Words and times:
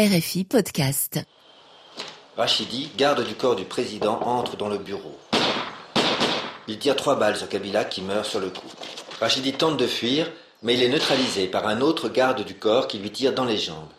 RFI 0.00 0.44
Podcast. 0.44 1.22
Rachidi, 2.38 2.90
garde 2.96 3.26
du 3.26 3.34
corps 3.34 3.56
du 3.56 3.64
président, 3.64 4.20
entre 4.22 4.56
dans 4.56 4.70
le 4.70 4.78
bureau. 4.78 5.18
Il 6.66 6.78
tire 6.78 6.96
trois 6.96 7.18
balles 7.18 7.36
sur 7.36 7.46
Kabila 7.46 7.84
qui 7.84 8.00
meurt 8.00 8.24
sur 8.24 8.40
le 8.40 8.48
coup. 8.48 8.72
Rachidi 9.20 9.52
tente 9.52 9.76
de 9.76 9.86
fuir, 9.86 10.32
mais 10.62 10.72
il 10.72 10.82
est 10.82 10.88
neutralisé 10.88 11.46
par 11.46 11.66
un 11.66 11.82
autre 11.82 12.08
garde 12.08 12.42
du 12.42 12.54
corps 12.54 12.88
qui 12.88 13.00
lui 13.00 13.10
tire 13.10 13.34
dans 13.34 13.44
les 13.44 13.58
jambes. 13.58 13.90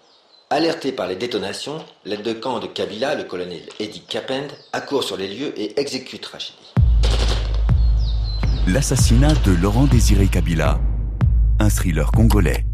Alerté 0.49 0.93
par 0.93 1.05
les 1.05 1.15
détonations, 1.15 1.85
l'aide 2.05 2.23
de 2.23 2.33
camp 2.33 2.57
de 2.57 2.65
Kabila, 2.65 3.13
le 3.13 3.25
colonel 3.25 3.61
Eddie 3.79 4.01
Kapend, 4.01 4.47
accourt 4.71 5.03
sur 5.03 5.15
les 5.15 5.27
lieux 5.27 5.53
et 5.61 5.79
exécute 5.79 6.25
Rachidi. 6.25 6.73
L'assassinat 8.65 9.35
de 9.45 9.51
Laurent 9.51 9.85
Désiré 9.85 10.25
Kabila, 10.25 10.79
un 11.59 11.69
thriller 11.69 12.11
congolais. 12.11 12.65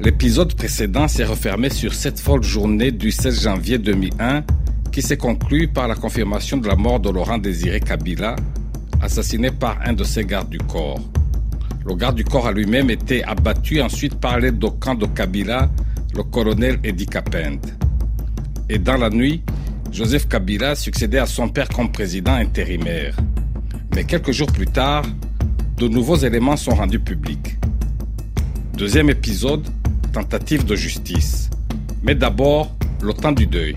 L'épisode 0.00 0.54
précédent 0.54 1.06
s'est 1.06 1.24
refermé 1.24 1.70
sur 1.70 1.94
cette 1.94 2.18
folle 2.18 2.42
journée 2.42 2.90
du 2.90 3.12
16 3.12 3.42
janvier 3.42 3.78
2001 3.78 4.42
qui 4.90 5.02
s'est 5.02 5.16
conclue 5.16 5.68
par 5.68 5.86
la 5.86 5.94
confirmation 5.94 6.56
de 6.56 6.66
la 6.66 6.74
mort 6.74 6.98
de 6.98 7.10
Laurent 7.10 7.38
Désiré 7.38 7.78
Kabila, 7.78 8.34
assassiné 9.00 9.52
par 9.52 9.78
un 9.84 9.92
de 9.92 10.02
ses 10.02 10.24
gardes 10.24 10.50
du 10.50 10.58
corps. 10.58 11.00
Le 11.86 11.94
garde 11.94 12.16
du 12.16 12.24
corps 12.24 12.48
a 12.48 12.52
lui-même 12.52 12.90
été 12.90 13.22
abattu 13.22 13.80
ensuite 13.80 14.16
par 14.16 14.40
l'aide 14.40 14.62
au 14.64 14.72
camp 14.72 14.96
de 14.96 15.06
Kabila, 15.06 15.70
le 16.12 16.24
colonel 16.24 16.80
Eddie 16.82 17.06
Kapend. 17.06 17.60
Et 18.68 18.78
dans 18.78 18.96
la 18.96 19.10
nuit, 19.10 19.42
Joseph 19.92 20.26
Kabila 20.26 20.74
succédait 20.74 21.18
à 21.18 21.26
son 21.26 21.48
père 21.48 21.68
comme 21.68 21.92
président 21.92 22.34
intérimaire. 22.34 23.16
Mais 23.94 24.02
quelques 24.02 24.32
jours 24.32 24.50
plus 24.50 24.66
tard, 24.66 25.04
de 25.76 25.86
nouveaux 25.86 26.16
éléments 26.16 26.56
sont 26.56 26.74
rendus 26.74 27.00
publics. 27.00 27.58
Deuxième 28.76 29.08
épisode, 29.08 29.68
tentative 30.14 30.64
de 30.64 30.76
justice. 30.76 31.50
Mais 32.04 32.14
d'abord, 32.14 32.68
le 33.02 33.12
temps 33.12 33.32
du 33.32 33.46
deuil. 33.46 33.76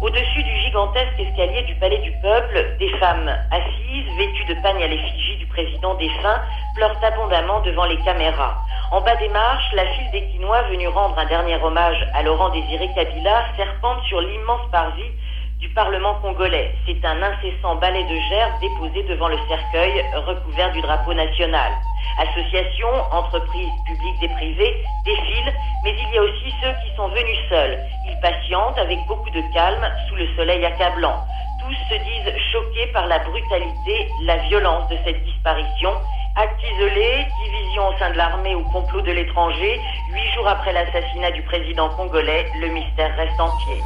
Au-dessus 0.00 0.42
du 0.44 0.54
gigantesque 0.64 1.18
escalier 1.18 1.62
du 1.64 1.74
Palais 1.76 1.98
du 1.98 2.12
Peuple, 2.22 2.76
des 2.78 2.90
femmes 3.00 3.28
assises, 3.50 4.08
vêtues 4.16 4.54
de 4.54 4.62
pagne 4.62 4.82
à 4.84 4.86
l'effigie 4.86 5.36
du 5.38 5.46
président 5.46 5.94
défunt, 5.96 6.40
pleurent 6.76 7.02
abondamment 7.02 7.60
devant 7.62 7.86
les 7.86 7.98
caméras. 8.04 8.62
En 8.92 9.00
bas 9.00 9.16
des 9.16 9.28
marches, 9.30 9.72
la 9.74 9.86
file 9.94 10.10
des 10.12 10.22
Quinois 10.30 10.62
venus 10.70 10.90
rendre 10.90 11.18
un 11.18 11.26
dernier 11.26 11.56
hommage 11.56 11.98
à 12.14 12.22
Laurent 12.22 12.50
Désiré 12.50 12.88
Kabila 12.94 13.42
serpente 13.56 14.04
sur 14.06 14.20
l'immense 14.20 14.70
parvis 14.70 15.10
du 15.58 15.68
Parlement 15.70 16.14
congolais. 16.20 16.74
C'est 16.86 17.02
un 17.04 17.22
incessant 17.22 17.76
balai 17.76 18.04
de 18.04 18.16
gerbes 18.28 18.60
déposé 18.60 19.02
devant 19.04 19.28
le 19.28 19.38
cercueil 19.48 20.04
recouvert 20.26 20.70
du 20.72 20.80
drapeau 20.82 21.14
national. 21.14 21.72
Associations, 22.18 22.94
entreprises 23.10 23.72
publiques 23.86 24.22
et 24.22 24.28
privées 24.28 24.84
défilent, 25.04 25.54
mais 25.84 25.94
il 25.98 26.14
y 26.14 26.18
a 26.18 26.22
aussi 26.22 26.52
ceux 26.62 26.72
qui 26.84 26.94
sont 26.96 27.08
venus 27.08 27.38
seuls. 27.48 27.78
Ils 28.06 28.20
patientent 28.20 28.78
avec 28.78 28.98
beaucoup 29.06 29.30
de 29.30 29.42
calme 29.54 29.86
sous 30.08 30.16
le 30.16 30.26
soleil 30.36 30.64
accablant. 30.64 31.24
Tous 31.60 31.74
se 31.88 31.94
disent 31.94 32.34
choqués 32.52 32.86
par 32.92 33.06
la 33.06 33.18
brutalité, 33.20 34.08
la 34.24 34.36
violence 34.48 34.88
de 34.90 34.98
cette 35.04 35.24
disparition. 35.24 35.92
Acte 36.36 36.62
isolé, 36.74 37.26
division 37.44 37.88
au 37.88 37.98
sein 37.98 38.10
de 38.10 38.18
l'armée 38.18 38.54
ou 38.54 38.62
complot 38.64 39.00
de 39.00 39.12
l'étranger, 39.12 39.80
huit 40.12 40.32
jours 40.34 40.48
après 40.48 40.74
l'assassinat 40.74 41.30
du 41.30 41.42
président 41.42 41.88
congolais, 41.90 42.46
le 42.60 42.68
mystère 42.68 43.16
reste 43.16 43.40
entier. 43.40 43.80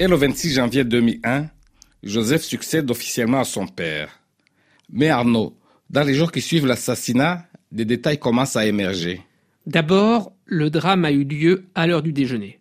Et 0.00 0.06
le 0.06 0.14
26 0.14 0.54
janvier 0.54 0.84
2001, 0.84 1.46
Joseph 2.04 2.42
succède 2.42 2.88
officiellement 2.88 3.40
à 3.40 3.44
son 3.44 3.66
père. 3.66 4.20
Mais 4.92 5.08
Arnaud, 5.08 5.56
dans 5.90 6.04
les 6.04 6.14
jours 6.14 6.30
qui 6.30 6.40
suivent 6.40 6.66
l'assassinat, 6.66 7.44
des 7.72 7.84
détails 7.84 8.20
commencent 8.20 8.54
à 8.54 8.64
émerger. 8.64 9.20
D'abord, 9.66 10.32
le 10.44 10.70
drame 10.70 11.04
a 11.04 11.10
eu 11.10 11.24
lieu 11.24 11.64
à 11.74 11.88
l'heure 11.88 12.02
du 12.02 12.12
déjeuner. 12.12 12.60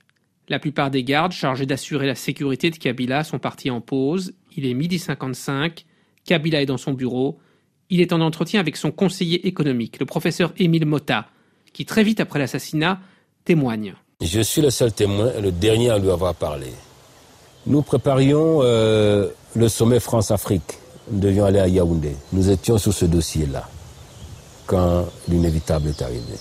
La 0.49 0.57
plupart 0.57 0.89
des 0.89 1.03
gardes 1.03 1.31
chargés 1.31 1.67
d'assurer 1.67 2.07
la 2.07 2.15
sécurité 2.15 2.71
de 2.71 2.77
Kabila 2.77 3.23
sont 3.23 3.37
partis 3.37 3.69
en 3.69 3.81
pause. 3.81 4.33
Il 4.55 4.65
est 4.65 4.73
midi 4.73 4.97
55. 4.97 5.85
Kabila 6.25 6.63
est 6.63 6.65
dans 6.65 6.77
son 6.77 6.93
bureau. 6.93 7.37
Il 7.91 8.01
est 8.01 8.13
en 8.13 8.21
entretien 8.21 8.59
avec 8.59 8.77
son 8.77 8.89
conseiller 8.89 9.45
économique, 9.45 9.99
le 9.99 10.07
professeur 10.07 10.53
Émile 10.57 10.87
Motta, 10.87 11.27
qui 11.71 11.85
très 11.85 12.03
vite 12.03 12.19
après 12.19 12.39
l'assassinat 12.39 12.99
témoigne. 13.45 13.93
Je 14.23 14.41
suis 14.41 14.63
le 14.63 14.71
seul 14.71 14.91
témoin 14.91 15.31
et 15.37 15.41
le 15.41 15.51
dernier 15.51 15.91
à 15.91 15.99
lui 15.99 16.09
avoir 16.09 16.33
parlé. 16.33 16.67
Nous 17.67 17.81
préparions 17.81 18.59
euh, 18.63 19.27
le 19.55 19.67
sommet 19.67 19.99
France-Afrique. 19.99 20.77
Nous 21.11 21.19
devions 21.19 21.43
aller 21.45 21.59
à 21.59 21.67
Yaoundé. 21.67 22.15
Nous 22.31 22.49
étions 22.49 22.77
sur 22.77 22.93
ce 22.93 23.05
dossier-là 23.05 23.67
quand 24.65 25.05
l'inévitable 25.27 25.89
est 25.89 26.01
arrivé. 26.01 26.33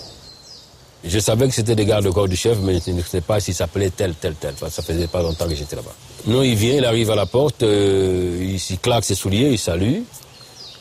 Je 1.04 1.18
savais 1.18 1.48
que 1.48 1.54
c'était 1.54 1.74
des 1.74 1.84
gardes 1.84 2.10
corps 2.12 2.28
du 2.28 2.36
chef, 2.36 2.58
mais 2.62 2.78
je 2.84 2.92
ne 2.92 3.02
sais 3.02 3.20
pas 3.20 3.40
s'il 3.40 3.54
s'appelait 3.54 3.90
tel, 3.90 4.14
tel, 4.14 4.34
tel. 4.34 4.54
Enfin, 4.54 4.70
ça 4.70 4.82
faisait 4.82 5.06
pas 5.08 5.22
longtemps 5.22 5.48
que 5.48 5.54
j'étais 5.54 5.76
là-bas. 5.76 5.94
Non, 6.26 6.42
il 6.42 6.54
vient, 6.54 6.74
il 6.74 6.84
arrive 6.84 7.10
à 7.10 7.16
la 7.16 7.26
porte, 7.26 7.62
euh, 7.62 8.38
il, 8.40 8.56
il 8.56 8.78
claque 8.78 9.04
ses 9.04 9.14
souliers, 9.14 9.50
il 9.50 9.58
salue. 9.58 10.00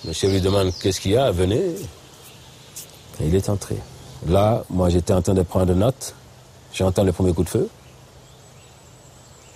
Le 0.05 0.13
chef 0.13 0.31
lui 0.31 0.41
demande 0.41 0.71
qu'est-ce 0.81 1.01
qu'il 1.01 1.11
y 1.11 1.17
a, 1.17 1.31
venez. 1.31 1.61
Et 3.19 3.27
il 3.27 3.35
est 3.35 3.49
entré. 3.49 3.75
Là, 4.27 4.63
moi, 4.69 4.89
j'étais 4.89 5.13
en 5.13 5.21
train 5.21 5.33
de 5.33 5.43
prendre 5.43 5.73
note. 5.73 6.13
J'entends 6.73 7.03
le 7.03 7.11
premier 7.11 7.33
coup 7.33 7.43
de 7.43 7.49
feu. 7.49 7.69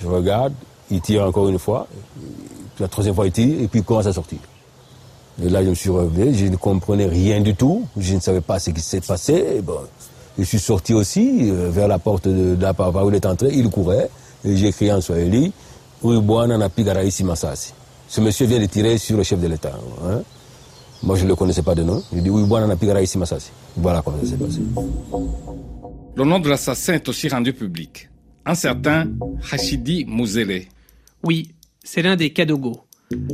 Je 0.01 0.07
regarde, 0.07 0.53
il 0.91 1.01
tire 1.01 1.23
encore 1.23 1.49
une 1.49 1.59
fois. 1.59 1.87
La 2.79 2.87
troisième 2.87 3.15
fois, 3.15 3.25
il 3.25 3.31
tire, 3.31 3.61
et 3.61 3.67
puis 3.67 3.79
il 3.79 3.83
commence 3.83 4.05
à 4.05 4.13
sortir. 4.13 4.39
Et 5.41 5.49
là, 5.49 5.63
je 5.63 5.69
me 5.69 5.75
suis 5.75 5.89
relevé, 5.89 6.33
je 6.33 6.45
ne 6.47 6.55
comprenais 6.55 7.05
rien 7.05 7.39
du 7.41 7.55
tout. 7.55 7.85
Je 7.97 8.15
ne 8.15 8.19
savais 8.19 8.41
pas 8.41 8.59
ce 8.59 8.71
qui 8.71 8.81
s'est 8.81 9.01
passé. 9.01 9.61
Bon, 9.63 9.79
je 10.37 10.43
suis 10.43 10.59
sorti 10.59 10.93
aussi 10.93 11.49
euh, 11.49 11.69
vers 11.69 11.87
la 11.87 11.99
porte 11.99 12.27
de, 12.27 12.55
de 12.55 12.61
la 12.61 12.73
par 12.73 12.93
où 13.05 13.09
il 13.09 13.15
est 13.15 13.25
entré. 13.25 13.49
Il 13.53 13.69
courait. 13.69 14.09
Et 14.43 14.55
j'ai 14.55 14.71
crié 14.71 14.93
en 14.93 15.01
Swahili, 15.01 15.51
Masasi. 16.03 17.73
Ce 18.07 18.21
monsieur 18.21 18.45
vient 18.47 18.59
de 18.59 18.65
tirer 18.65 18.97
sur 18.97 19.17
le 19.17 19.23
chef 19.23 19.39
de 19.39 19.47
l'État. 19.47 19.73
Hein. 20.05 20.21
Moi, 21.03 21.15
je 21.15 21.23
ne 21.23 21.29
le 21.29 21.35
connaissais 21.35 21.61
pas 21.61 21.75
de 21.75 21.83
nom. 21.83 22.01
Je 22.13 22.19
dis 22.19 23.17
Masasi. 23.17 23.51
Voilà 23.77 24.01
comment 24.01 24.17
ça 24.21 24.29
s'est 24.29 24.37
passé. 24.37 24.59
Le 26.15 26.25
nom 26.25 26.39
de 26.39 26.49
l'assassin 26.49 26.93
est 26.93 27.07
aussi 27.07 27.29
rendu 27.29 27.53
public. 27.53 28.09
Un 28.45 28.55
certain 28.55 29.07
Hachidi 29.51 30.05
Mouzele. 30.05 30.63
Oui, 31.23 31.49
c'est 31.83 32.01
l'un 32.01 32.15
des 32.15 32.29
Kadogo, 32.29 32.85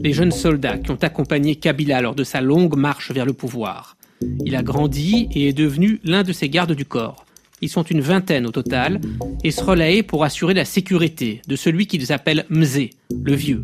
les 0.01 0.11
jeunes 0.11 0.31
soldats 0.31 0.77
qui 0.77 0.89
ont 0.89 0.97
accompagné 1.01 1.55
Kabila 1.55 2.01
lors 2.01 2.15
de 2.15 2.23
sa 2.23 2.41
longue 2.41 2.75
marche 2.75 3.11
vers 3.11 3.25
le 3.25 3.33
pouvoir. 3.33 3.95
Il 4.43 4.55
a 4.55 4.63
grandi 4.63 5.27
et 5.33 5.49
est 5.49 5.53
devenu 5.53 5.99
l'un 6.03 6.23
de 6.23 6.33
ses 6.33 6.49
gardes 6.49 6.71
du 6.71 6.85
corps. 6.85 7.25
Ils 7.61 7.69
sont 7.69 7.83
une 7.83 8.01
vingtaine 8.01 8.47
au 8.47 8.51
total 8.51 8.99
et 9.43 9.51
se 9.51 9.63
relaient 9.63 10.01
pour 10.01 10.23
assurer 10.23 10.55
la 10.55 10.65
sécurité 10.65 11.41
de 11.47 11.55
celui 11.55 11.85
qu'ils 11.85 12.11
appellent 12.11 12.45
Mzé, 12.49 12.89
le 13.23 13.35
vieux. 13.35 13.61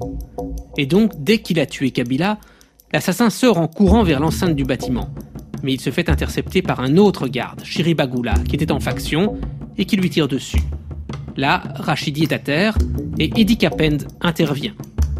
Et 0.77 0.85
donc, 0.85 1.11
dès 1.17 1.39
qu'il 1.39 1.59
a 1.59 1.65
tué 1.65 1.89
Kabila, 1.89 2.37
l'assassin 2.93 3.31
sort 3.31 3.57
en 3.57 3.67
courant 3.67 4.03
vers 4.03 4.19
l'enceinte 4.19 4.55
du 4.55 4.65
bâtiment. 4.65 5.09
Mais 5.63 5.73
il 5.73 5.81
se 5.81 5.89
fait 5.89 6.09
intercepter 6.09 6.61
par 6.61 6.79
un 6.79 6.97
autre 6.97 7.27
garde, 7.27 7.63
Shiribagula, 7.63 8.35
qui 8.47 8.55
était 8.55 8.71
en 8.71 8.79
faction 8.79 9.39
et 9.77 9.85
qui 9.85 9.97
lui 9.97 10.09
tire 10.09 10.27
dessus. 10.27 10.61
Là, 11.37 11.63
Rachidi 11.75 12.23
est 12.23 12.33
à 12.33 12.39
terre 12.39 12.77
et 13.17 13.31
Eddie 13.35 13.57
Kapend 13.57 13.97
intervient. 14.21 14.73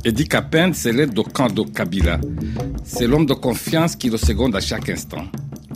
Eddie 0.03 0.27
Kapend, 0.27 0.71
c'est 0.73 0.91
l'aide 0.91 1.17
au 1.17 1.23
camp 1.23 1.51
de 1.53 1.61
Kabila. 1.63 2.19
C'est 2.83 3.07
l'homme 3.07 3.25
de 3.25 3.33
confiance 3.33 3.95
qui 3.95 4.09
le 4.09 4.17
seconde 4.17 4.55
à 4.55 4.59
chaque 4.59 4.89
instant. 4.89 5.25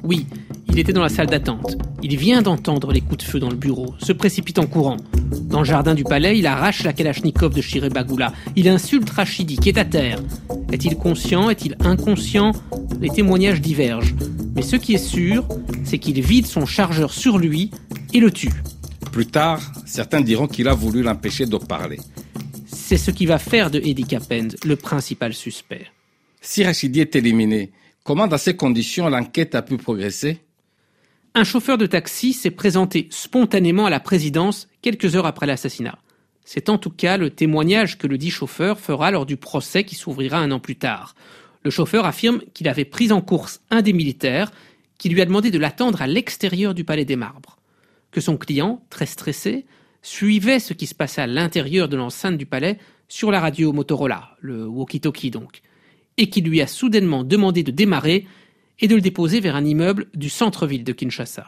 Oui, 0.03 0.25
il 0.67 0.79
était 0.79 0.93
dans 0.93 1.03
la 1.03 1.09
salle 1.09 1.27
d'attente. 1.27 1.77
Il 2.03 2.17
vient 2.17 2.41
d'entendre 2.41 2.91
les 2.91 3.01
coups 3.01 3.19
de 3.19 3.23
feu 3.23 3.39
dans 3.39 3.49
le 3.49 3.55
bureau, 3.55 3.95
se 3.99 4.11
précipite 4.11 4.59
en 4.59 4.65
courant. 4.65 4.97
Dans 5.49 5.59
le 5.59 5.65
jardin 5.65 5.93
du 5.93 6.03
palais, 6.03 6.37
il 6.37 6.45
arrache 6.47 6.83
la 6.83 6.93
Kalachnikov 6.93 7.53
de 7.53 7.61
Shiribagula. 7.61 8.33
Il 8.55 8.67
insulte 8.67 9.09
Rachidi, 9.09 9.57
qui 9.57 9.69
est 9.69 9.77
à 9.77 9.85
terre. 9.85 10.19
Est-il 10.71 10.97
conscient 10.97 11.49
Est-il 11.49 11.75
inconscient? 11.79 12.51
Les 12.99 13.09
témoignages 13.09 13.61
divergent. 13.61 14.15
Mais 14.55 14.61
ce 14.61 14.75
qui 14.75 14.93
est 14.93 14.97
sûr, 14.97 15.47
c'est 15.83 15.97
qu'il 15.97 16.21
vide 16.21 16.45
son 16.45 16.65
chargeur 16.65 17.13
sur 17.13 17.37
lui 17.37 17.71
et 18.13 18.19
le 18.19 18.31
tue. 18.31 18.51
Plus 19.15 19.27
tard, 19.27 19.61
certains 19.85 20.19
diront 20.19 20.45
qu'il 20.45 20.67
a 20.67 20.73
voulu 20.73 21.01
l'empêcher 21.01 21.45
de 21.45 21.55
parler. 21.55 22.01
C'est 22.67 22.97
ce 22.97 23.11
qui 23.11 23.25
va 23.25 23.39
faire 23.39 23.71
de 23.71 23.79
Eddie 23.79 24.03
Kapend 24.03 24.49
le 24.65 24.75
principal 24.75 25.33
suspect. 25.33 25.85
Si 26.41 26.65
Rachidi 26.65 26.99
est 26.99 27.15
éliminé, 27.15 27.71
comment 28.03 28.27
dans 28.27 28.37
ces 28.37 28.57
conditions 28.57 29.07
l'enquête 29.07 29.55
a 29.55 29.61
pu 29.61 29.77
progresser? 29.77 30.39
Un 31.33 31.45
chauffeur 31.45 31.77
de 31.77 31.85
taxi 31.85 32.33
s'est 32.33 32.51
présenté 32.51 33.07
spontanément 33.09 33.85
à 33.85 33.89
la 33.89 34.01
présidence 34.01 34.67
quelques 34.81 35.15
heures 35.15 35.25
après 35.25 35.45
l'assassinat. 35.45 35.97
C'est 36.43 36.67
en 36.67 36.77
tout 36.77 36.89
cas 36.89 37.15
le 37.15 37.29
témoignage 37.29 37.97
que 37.97 38.07
le 38.07 38.17
dit 38.17 38.31
chauffeur 38.31 38.81
fera 38.81 39.11
lors 39.11 39.25
du 39.25 39.37
procès 39.37 39.85
qui 39.85 39.95
s'ouvrira 39.95 40.39
un 40.39 40.51
an 40.51 40.59
plus 40.59 40.75
tard. 40.75 41.15
Le 41.63 41.71
chauffeur 41.71 42.05
affirme 42.05 42.41
qu'il 42.53 42.67
avait 42.67 42.83
pris 42.83 43.13
en 43.13 43.21
course 43.21 43.61
un 43.71 43.81
des 43.81 43.93
militaires 43.93 44.51
qui 44.97 45.07
lui 45.07 45.21
a 45.21 45.25
demandé 45.25 45.51
de 45.51 45.57
l'attendre 45.57 46.01
à 46.01 46.07
l'extérieur 46.07 46.73
du 46.73 46.83
palais 46.83 47.05
des 47.05 47.15
marbres. 47.15 47.54
Que 48.15 48.21
son 48.21 48.37
client, 48.37 48.81
très 48.89 49.07
stressé, 49.07 49.65
suivait 50.01 50.59
ce 50.61 50.71
qui 50.71 50.87
se 50.87 50.95
passait 50.95 51.19
à 51.19 51.27
l'intérieur 51.27 51.89
de 51.89 51.97
l'enceinte 51.97 52.37
du 52.37 52.45
palais 52.45 52.79
sur 53.09 53.29
la 53.29 53.41
radio 53.41 53.73
Motorola, 53.73 54.37
le 54.39 54.65
walkie-talkie 54.65 55.31
donc, 55.31 55.59
et 56.15 56.29
qui 56.29 56.39
lui 56.39 56.61
a 56.61 56.67
soudainement 56.67 57.25
demandé 57.25 57.61
de 57.61 57.71
démarrer 57.71 58.25
et 58.79 58.87
de 58.87 58.95
le 58.95 59.01
déposer 59.01 59.41
vers 59.41 59.57
un 59.57 59.65
immeuble 59.65 60.07
du 60.13 60.29
centre-ville 60.29 60.85
de 60.85 60.93
Kinshasa. 60.93 61.45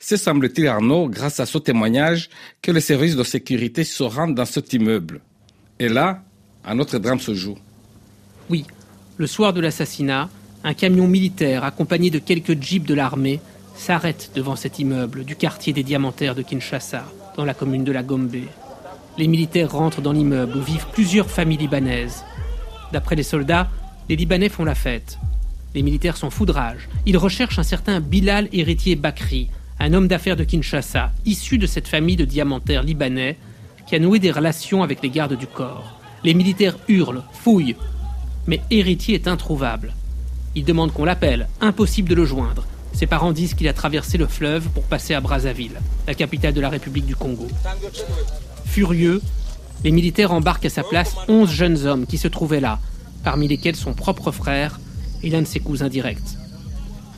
C'est, 0.00 0.16
semble-t-il, 0.16 0.66
Arnaud, 0.66 1.08
grâce 1.08 1.38
à 1.38 1.46
ce 1.46 1.58
témoignage, 1.58 2.28
que 2.60 2.72
les 2.72 2.80
services 2.80 3.14
de 3.14 3.22
sécurité 3.22 3.84
se 3.84 4.02
rendent 4.02 4.34
dans 4.34 4.46
cet 4.46 4.72
immeuble. 4.72 5.20
Et 5.78 5.88
là, 5.88 6.24
un 6.64 6.80
autre 6.80 6.98
drame 6.98 7.20
se 7.20 7.34
joue. 7.34 7.56
Oui, 8.50 8.64
le 9.16 9.28
soir 9.28 9.52
de 9.52 9.60
l'assassinat, 9.60 10.28
un 10.64 10.74
camion 10.74 11.06
militaire 11.06 11.62
accompagné 11.62 12.10
de 12.10 12.18
quelques 12.18 12.60
jeeps 12.60 12.84
de 12.84 12.94
l'armée 12.94 13.38
s'arrête 13.76 14.30
devant 14.34 14.56
cet 14.56 14.78
immeuble 14.78 15.24
du 15.24 15.36
quartier 15.36 15.72
des 15.72 15.82
Diamantaires 15.82 16.34
de 16.34 16.42
Kinshasa, 16.42 17.04
dans 17.36 17.44
la 17.44 17.54
commune 17.54 17.84
de 17.84 17.92
la 17.92 18.02
Gombe. 18.02 18.36
Les 19.18 19.28
militaires 19.28 19.72
rentrent 19.72 20.00
dans 20.00 20.12
l'immeuble 20.12 20.56
où 20.56 20.62
vivent 20.62 20.86
plusieurs 20.92 21.30
familles 21.30 21.58
libanaises. 21.58 22.24
D'après 22.92 23.16
les 23.16 23.22
soldats, 23.22 23.68
les 24.08 24.16
Libanais 24.16 24.48
font 24.48 24.64
la 24.64 24.74
fête. 24.74 25.18
Les 25.74 25.82
militaires 25.82 26.16
sont 26.16 26.30
foudrage. 26.30 26.88
Ils 27.06 27.16
recherchent 27.16 27.58
un 27.58 27.64
certain 27.64 28.00
Bilal 28.00 28.48
héritier 28.52 28.96
Bakri, 28.96 29.48
un 29.80 29.92
homme 29.92 30.08
d'affaires 30.08 30.36
de 30.36 30.44
Kinshasa, 30.44 31.12
issu 31.24 31.58
de 31.58 31.66
cette 31.66 31.88
famille 31.88 32.16
de 32.16 32.24
diamantaires 32.24 32.82
libanais, 32.82 33.36
qui 33.86 33.96
a 33.96 33.98
noué 33.98 34.18
des 34.18 34.30
relations 34.30 34.82
avec 34.82 35.02
les 35.02 35.10
gardes 35.10 35.36
du 35.36 35.46
corps. 35.46 36.00
Les 36.22 36.34
militaires 36.34 36.78
hurlent, 36.88 37.22
fouillent. 37.32 37.76
Mais 38.46 38.60
héritier 38.70 39.14
est 39.14 39.28
introuvable. 39.28 39.92
Ils 40.54 40.64
demandent 40.64 40.92
qu'on 40.92 41.04
l'appelle, 41.04 41.48
impossible 41.60 42.08
de 42.08 42.14
le 42.14 42.24
joindre. 42.24 42.64
Ses 42.94 43.06
parents 43.06 43.32
disent 43.32 43.54
qu'il 43.54 43.66
a 43.66 43.72
traversé 43.72 44.18
le 44.18 44.26
fleuve 44.26 44.68
pour 44.68 44.84
passer 44.84 45.14
à 45.14 45.20
Brazzaville, 45.20 45.80
la 46.06 46.14
capitale 46.14 46.54
de 46.54 46.60
la 46.60 46.68
République 46.68 47.06
du 47.06 47.16
Congo. 47.16 47.48
Furieux, 48.64 49.20
les 49.82 49.90
militaires 49.90 50.32
embarquent 50.32 50.66
à 50.66 50.70
sa 50.70 50.84
place 50.84 51.16
11 51.28 51.50
jeunes 51.50 51.86
hommes 51.86 52.06
qui 52.06 52.18
se 52.18 52.28
trouvaient 52.28 52.60
là, 52.60 52.78
parmi 53.24 53.48
lesquels 53.48 53.74
son 53.74 53.94
propre 53.94 54.30
frère 54.30 54.78
et 55.24 55.30
l'un 55.30 55.42
de 55.42 55.46
ses 55.46 55.58
cousins 55.58 55.88
directs. 55.88 56.18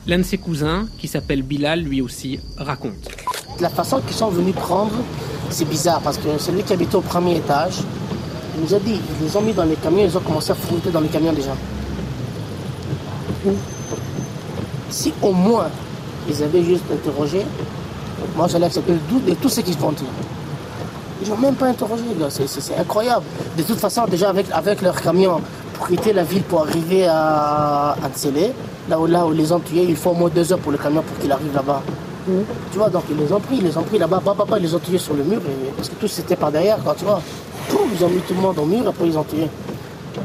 L'un 0.07 0.17
de 0.17 0.23
ses 0.23 0.37
cousins, 0.39 0.87
qui 0.97 1.07
s'appelle 1.07 1.43
Bilal 1.43 1.81
lui 1.81 2.01
aussi, 2.01 2.39
raconte. 2.57 3.09
La 3.59 3.69
façon 3.69 4.01
qu'ils 4.01 4.15
sont 4.15 4.29
venus 4.29 4.55
prendre, 4.55 4.95
c'est 5.51 5.69
bizarre 5.69 6.01
parce 6.01 6.17
que 6.17 6.37
celui 6.39 6.63
qui 6.63 6.73
habitait 6.73 6.95
au 6.95 7.01
premier 7.01 7.37
étage, 7.37 7.75
il 8.55 8.63
nous 8.63 8.73
a 8.73 8.79
dit, 8.79 8.99
ils 9.19 9.25
les 9.25 9.35
ont 9.35 9.41
mis 9.41 9.53
dans 9.53 9.65
les 9.65 9.75
camions, 9.75 10.05
ils 10.05 10.17
ont 10.17 10.21
commencé 10.21 10.51
à 10.51 10.55
fouiller 10.55 10.91
dans 10.91 11.01
les 11.01 11.09
camions 11.09 11.33
déjà. 11.33 11.55
Si 14.97 15.13
au 15.21 15.31
moins 15.31 15.69
ils 16.27 16.41
avaient 16.41 16.63
juste 16.63 16.85
interrogé, 16.91 17.45
moi 18.35 18.47
j'allais 18.47 18.65
accepter 18.65 18.93
le 18.93 18.99
doute 19.07 19.25
de 19.25 19.35
tout 19.35 19.47
ce 19.47 19.61
qu'ils 19.61 19.77
font 19.77 19.91
dire. 19.91 20.07
Ils 21.21 21.29
n'ont 21.29 21.37
même 21.37 21.53
pas 21.53 21.67
interrogé, 21.67 22.01
c'est 22.29 22.75
incroyable. 22.79 23.23
De 23.55 23.61
toute 23.61 23.77
façon, 23.77 24.05
déjà 24.09 24.29
avec, 24.29 24.47
avec 24.51 24.81
leur 24.81 24.99
camion, 24.99 25.39
pour 25.75 25.87
quitter 25.87 26.13
la 26.13 26.23
ville 26.23 26.41
pour 26.41 26.61
arriver 26.61 27.05
à 27.07 27.95
Antsele, 28.03 28.53
là 28.89 28.99
où, 28.99 29.05
là 29.05 29.23
où 29.27 29.33
les 29.33 29.51
ont 29.51 29.59
tués, 29.59 29.85
il 29.87 29.95
faut 29.95 30.09
au 30.09 30.15
moins 30.15 30.31
deux 30.33 30.51
heures 30.51 30.57
pour 30.57 30.71
le 30.71 30.79
camion 30.79 31.03
pour 31.03 31.15
qu'il 31.19 31.31
arrive 31.31 31.53
là-bas. 31.53 31.83
Mm. 32.27 32.31
Tu 32.71 32.77
vois, 32.79 32.89
donc 32.89 33.03
ils 33.11 33.17
les 33.17 33.31
ont 33.31 33.39
pris, 33.39 33.57
ils 33.57 33.65
les 33.65 33.77
ont 33.77 33.83
pris 33.83 33.99
là-bas, 33.99 34.19
papa, 34.25 34.57
ils 34.57 34.63
les 34.63 34.73
ont 34.73 34.79
tués 34.79 34.97
sur 34.97 35.13
le 35.13 35.23
mur, 35.23 35.41
parce 35.75 35.89
que 35.89 35.95
tout 35.95 36.07
c'était 36.07 36.35
par 36.35 36.51
derrière, 36.51 36.79
quand 36.83 36.95
tu 36.95 37.05
vois. 37.05 37.21
ils 37.69 38.03
ont 38.03 38.09
mis 38.09 38.21
tout 38.21 38.33
le 38.33 38.41
monde 38.41 38.57
au 38.57 38.65
mur, 38.65 38.87
après 38.87 39.05
ils 39.05 39.15
ont 39.17 39.23
tué. 39.23 39.47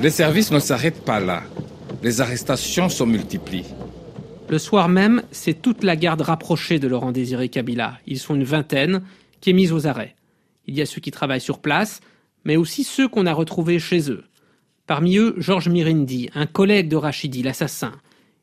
Les 0.01 0.11
services 0.11 0.51
ne 0.51 0.61
s'arrêtent 0.61 1.05
pas 1.05 1.21
là. 1.21 1.43
Les 2.03 2.23
arrestations 2.23 2.89
sont 2.89 3.07
multipliées. 3.07 3.67
Le 4.53 4.59
soir 4.59 4.91
même, 4.91 5.23
c'est 5.31 5.63
toute 5.63 5.83
la 5.83 5.97
garde 5.97 6.21
rapprochée 6.21 6.79
de 6.79 6.87
Laurent 6.87 7.11
Désiré 7.11 7.49
Kabila. 7.49 7.99
Ils 8.07 8.19
sont 8.19 8.35
une 8.35 8.45
vingtaine 8.45 9.01
qui 9.41 9.49
est 9.49 9.55
mise 9.55 9.73
aux 9.73 9.87
arrêts. 9.87 10.15
Il 10.67 10.75
y 10.75 10.83
a 10.83 10.85
ceux 10.85 11.01
qui 11.01 11.11
travaillent 11.11 11.41
sur 11.41 11.59
place, 11.59 12.03
mais 12.45 12.57
aussi 12.57 12.85
ceux 12.85 13.09
qu'on 13.09 13.25
a 13.25 13.33
retrouvés 13.33 13.79
chez 13.79 14.11
eux. 14.11 14.25
Parmi 14.87 15.17
eux, 15.17 15.35
Georges 15.39 15.71
Mirindi, 15.71 16.29
un 16.35 16.45
collègue 16.45 16.91
de 16.91 16.97
Rachidi, 16.97 17.43
l'assassin. 17.43 17.93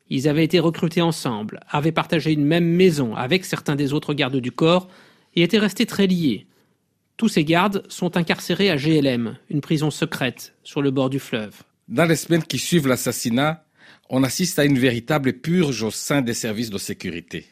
Ils 0.08 0.26
avaient 0.26 0.42
été 0.42 0.58
recrutés 0.58 1.00
ensemble, 1.00 1.60
avaient 1.70 1.92
partagé 1.92 2.32
une 2.32 2.44
même 2.44 2.66
maison 2.66 3.14
avec 3.14 3.44
certains 3.44 3.76
des 3.76 3.92
autres 3.92 4.12
gardes 4.12 4.34
du 4.34 4.50
corps 4.50 4.88
et 5.36 5.42
étaient 5.44 5.58
restés 5.58 5.86
très 5.86 6.08
liés. 6.08 6.48
Tous 7.18 7.28
ces 7.28 7.44
gardes 7.44 7.84
sont 7.88 8.16
incarcérés 8.16 8.72
à 8.72 8.76
GLM, 8.76 9.36
une 9.48 9.60
prison 9.60 9.92
secrète 9.92 10.56
sur 10.64 10.82
le 10.82 10.90
bord 10.90 11.08
du 11.08 11.20
fleuve. 11.20 11.62
Dans 11.86 12.04
les 12.04 12.16
semaines 12.16 12.42
qui 12.42 12.58
suivent 12.58 12.88
l'assassinat, 12.88 13.64
on 14.10 14.24
assiste 14.24 14.58
à 14.58 14.64
une 14.64 14.78
véritable 14.78 15.32
purge 15.34 15.82
au 15.84 15.90
sein 15.90 16.20
des 16.20 16.34
services 16.34 16.70
de 16.70 16.78
sécurité. 16.78 17.46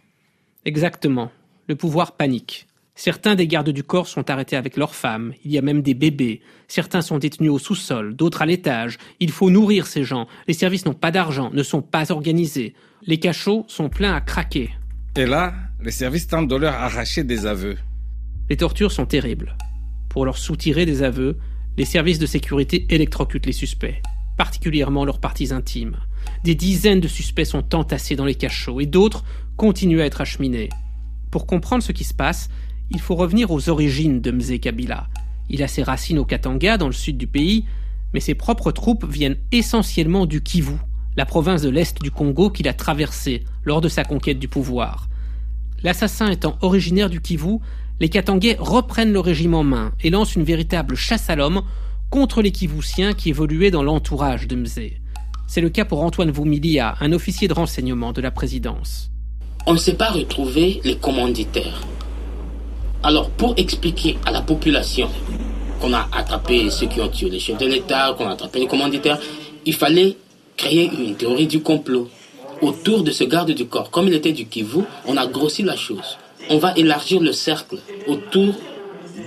Exactement. 0.64 1.31
Le 1.69 1.76
pouvoir 1.76 2.16
panique. 2.16 2.66
Certains 2.96 3.37
des 3.37 3.46
gardes 3.46 3.70
du 3.70 3.84
corps 3.84 4.08
sont 4.08 4.28
arrêtés 4.28 4.56
avec 4.56 4.76
leurs 4.76 4.96
femmes, 4.96 5.32
il 5.44 5.52
y 5.52 5.58
a 5.58 5.62
même 5.62 5.82
des 5.82 5.94
bébés. 5.94 6.40
Certains 6.66 7.00
sont 7.00 7.19
détenus 7.19 7.52
au 7.52 7.60
sous-sol, 7.60 8.16
d'autres 8.16 8.43
à 8.43 8.46
l'étage. 8.46 8.99
Il 9.20 9.31
faut 9.31 9.50
nourrir 9.50 9.87
ces 9.87 10.02
gens. 10.02 10.26
Les 10.49 10.52
services 10.52 10.84
n'ont 10.84 10.94
pas 10.94 11.12
d'argent, 11.12 11.50
ne 11.52 11.62
sont 11.62 11.81
pas 11.81 12.10
organisés. 12.10 12.75
Les 13.06 13.20
cachots 13.20 13.64
sont 13.69 13.88
pleins 13.88 14.14
à 14.14 14.20
craquer. 14.20 14.70
Et 15.14 15.26
là, 15.26 15.54
les 15.81 15.93
services 15.93 16.26
tentent 16.26 16.49
de 16.49 16.56
leur 16.56 16.75
arracher 16.75 17.22
des 17.22 17.46
aveux. 17.46 17.76
Les 18.50 18.56
tortures 18.56 18.90
sont 18.90 19.06
terribles. 19.06 19.56
Pour 20.08 20.25
leur 20.25 20.38
soutirer 20.38 20.84
des 20.84 21.04
aveux, 21.04 21.38
les 21.76 21.84
services 21.84 22.19
de 22.19 22.26
sécurité 22.26 22.84
électrocutent 22.90 23.46
les 23.46 23.52
suspects, 23.52 24.02
particulièrement 24.38 25.05
leurs 25.05 25.20
parties 25.20 25.52
intimes. 25.52 25.99
Des 26.44 26.55
dizaines 26.55 27.00
de 27.00 27.08
suspects 27.08 27.44
sont 27.44 27.75
entassés 27.75 28.17
dans 28.17 28.25
les 28.25 28.37
cachots 28.37 28.81
et 28.81 28.87
d'autres 28.87 29.25
continuent 29.56 30.00
à 30.00 30.06
être 30.06 30.23
acheminés. 30.23 30.70
Pour 31.31 31.46
comprendre 31.46 31.82
ce 31.82 31.93
qui 31.93 32.05
se 32.05 32.14
passe, 32.14 32.49
il 32.90 33.00
faut 33.00 33.17
revenir 33.17 33.50
aux 33.50 33.69
origines 33.69 34.23
de 34.23 34.31
Mzé 34.31 34.61
Kabila. 34.61 35.08
Il 35.50 35.62
a 35.62 35.69
ses 35.69 35.82
racines 35.82 36.19
au 36.19 36.25
Katanga, 36.25 36.79
dans 36.79 36.87
le 36.87 36.93
sud 36.93 37.19
du 37.19 37.26
pays, 37.26 37.67
mais 38.14 38.20
ses 38.20 38.35
propres 38.35 38.70
troupes 38.73 39.05
viennent 39.05 39.37
essentiellement 39.52 40.25
du 40.25 40.40
Kivu, 40.40 40.76
la 41.17 41.26
province 41.26 41.62
de 41.62 41.69
l'Est 41.69 42.00
du 42.00 42.11
Congo 42.11 42.49
qu'il 42.49 42.69
a 42.69 42.73
traversée 42.73 43.44
lors 43.64 43.81
de 43.81 43.88
sa 43.88 44.05
conquête 44.05 44.38
du 44.38 44.49
pouvoir. 44.49 45.08
L'assassin 45.82 46.31
étant 46.31 46.56
originaire 46.62 47.11
du 47.11 47.20
Kivu, 47.20 47.58
les 48.00 48.08
Katangais 48.08 48.56
reprennent 48.58 49.12
le 49.12 49.20
régime 49.20 49.55
en 49.55 49.64
main 49.64 49.93
et 50.00 50.11
lancent 50.11 50.37
une 50.37 50.44
véritable 50.44 50.94
chasse 50.94 51.29
à 51.29 51.37
l'homme 51.37 51.62
contre 52.10 52.40
les 52.43 52.52
Kivusiens 52.52 53.12
qui 53.12 53.28
évoluaient 53.28 53.70
dans 53.70 53.82
l'entourage 53.82 54.46
de 54.46 54.56
Mzé. 54.56 55.00
C'est 55.46 55.60
le 55.60 55.69
cas 55.69 55.84
pour 55.84 56.02
Antoine 56.02 56.31
Voumilia, 56.31 56.94
un 57.00 57.12
officier 57.12 57.49
de 57.49 57.55
renseignement 57.55 58.12
de 58.12 58.20
la 58.20 58.31
présidence. 58.31 59.10
On 59.66 59.75
ne 59.75 59.78
sait 59.78 59.94
pas 59.94 60.10
retrouver 60.10 60.81
les 60.84 60.96
commanditaires. 60.96 61.82
Alors, 63.02 63.31
pour 63.31 63.55
expliquer 63.56 64.19
à 64.25 64.31
la 64.31 64.43
population 64.43 65.08
qu'on 65.81 65.93
a 65.93 66.08
attrapé 66.12 66.70
ceux 66.70 66.87
qui 66.87 67.00
ont 67.00 67.08
tué 67.08 67.31
les 67.31 67.38
chefs 67.38 67.58
de 67.58 67.66
l'État, 67.66 68.14
qu'on 68.16 68.26
a 68.26 68.32
attrapé 68.32 68.61
les 68.61 68.66
commanditaires, 68.66 69.20
il 69.66 69.75
fallait 69.75 70.16
créer 70.56 70.90
une 70.90 71.14
théorie 71.14 71.46
du 71.46 71.61
complot 71.61 72.08
autour 72.61 73.02
de 73.02 73.11
ce 73.11 73.25
garde 73.25 73.52
du 73.52 73.66
corps. 73.66 73.90
Comme 73.90 74.08
il 74.08 74.14
était 74.14 74.32
du 74.32 74.46
Kivu, 74.46 74.81
on 75.06 75.16
a 75.16 75.26
grossi 75.26 75.62
la 75.62 75.76
chose. 75.76 76.19
On 76.50 76.58
va 76.58 76.75
élargir 76.76 77.20
le 77.20 77.32
cercle 77.32 77.78
autour 78.06 78.54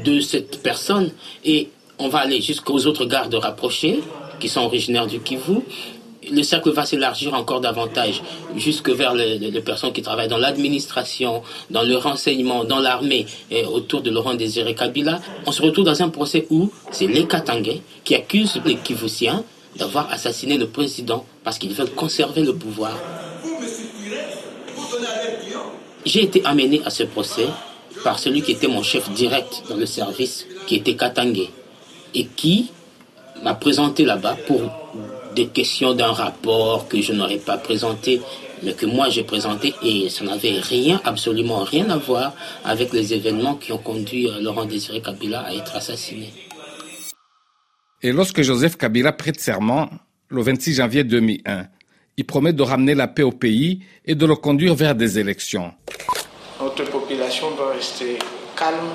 de 0.03 0.19
cette 0.19 0.61
personne 0.61 1.11
et 1.45 1.69
on 2.01 2.09
va 2.09 2.19
aller 2.19 2.41
jusqu'aux 2.41 2.85
autres 2.85 3.05
gardes 3.05 3.35
rapprochés 3.35 4.01
qui 4.39 4.49
sont 4.49 4.61
originaires 4.61 5.07
du 5.07 5.19
Kivu 5.19 5.61
le 6.29 6.43
cercle 6.43 6.71
va 6.71 6.85
s'élargir 6.85 7.33
encore 7.33 7.61
davantage 7.61 8.21
jusque 8.55 8.89
vers 8.89 9.13
les, 9.13 9.61
personnes 9.61 9.91
qui 9.91 10.01
travaillent 10.01 10.27
dans 10.27 10.37
l'administration, 10.37 11.41
dans 11.69 11.81
le 11.83 11.97
renseignement, 11.97 12.63
dans 12.63 12.79
l'armée 12.79 13.25
autour 13.71 14.01
de 14.01 14.11
Laurent 14.11 14.35
Désiré 14.35 14.75
Kabila. 14.75 15.19
On 15.45 15.51
se 15.51 15.61
retrouve 15.61 15.85
dans 15.85 16.01
un 16.01 16.09
procès 16.09 16.45
où 16.49 16.71
c'est 16.91 17.07
les 17.07 17.25
Katangais 17.25 17.81
qui 18.03 18.15
accusent 18.15 18.61
les 18.65 18.75
Kivusiens 18.75 19.43
d'avoir 19.77 20.11
assassiné 20.11 20.57
le 20.57 20.67
président 20.67 21.25
parce 21.43 21.57
qu'ils 21.57 21.73
veulent 21.73 21.91
conserver 21.91 22.43
le 22.43 22.55
pouvoir. 22.55 22.95
J'ai 26.05 26.23
été 26.23 26.43
amené 26.45 26.81
à 26.85 26.89
ce 26.89 27.03
procès 27.03 27.47
par 28.03 28.19
celui 28.19 28.41
qui 28.41 28.51
était 28.51 28.67
mon 28.67 28.83
chef 28.83 29.09
direct 29.11 29.63
dans 29.69 29.75
le 29.75 29.85
service, 29.85 30.45
qui 30.67 30.75
était 30.75 30.95
Katangé, 30.95 31.49
et 32.13 32.25
qui 32.25 32.71
m'a 33.43 33.53
présenté 33.53 34.05
là-bas 34.05 34.37
pour 34.47 34.61
des 35.35 35.47
questions 35.47 35.93
d'un 35.93 36.11
rapport 36.11 36.87
que 36.87 37.01
je 37.01 37.13
n'aurais 37.13 37.37
pas 37.37 37.57
présenté, 37.57 38.21
mais 38.63 38.73
que 38.73 38.85
moi 38.85 39.09
j'ai 39.09 39.23
présenté, 39.23 39.73
et 39.81 40.09
ça 40.09 40.23
n'avait 40.25 40.59
rien, 40.59 41.01
absolument 41.05 41.63
rien 41.63 41.89
à 41.89 41.97
voir 41.97 42.33
avec 42.65 42.93
les 42.93 43.13
événements 43.13 43.55
qui 43.55 43.71
ont 43.71 43.77
conduit 43.77 44.27
euh, 44.27 44.41
Laurent 44.41 44.65
Désiré 44.65 45.01
Kabila 45.01 45.41
à 45.41 45.53
être 45.53 45.75
assassiné. 45.75 46.31
Et 48.03 48.11
lorsque 48.11 48.41
Joseph 48.41 48.77
Kabila 48.77 49.11
prête 49.13 49.39
serment, 49.39 49.89
le 50.29 50.41
26 50.41 50.75
janvier 50.75 51.03
2001, 51.03 51.67
il 52.17 52.25
promet 52.25 52.53
de 52.53 52.63
ramener 52.63 52.95
la 52.95 53.07
paix 53.07 53.23
au 53.23 53.31
pays 53.31 53.81
et 54.05 54.15
de 54.15 54.25
le 54.25 54.35
conduire 54.35 54.75
vers 54.75 54.95
des 54.95 55.19
élections. 55.19 55.71
Notre 56.59 56.83
population 56.85 57.51
doit 57.55 57.73
rester 57.73 58.17
calme 58.55 58.89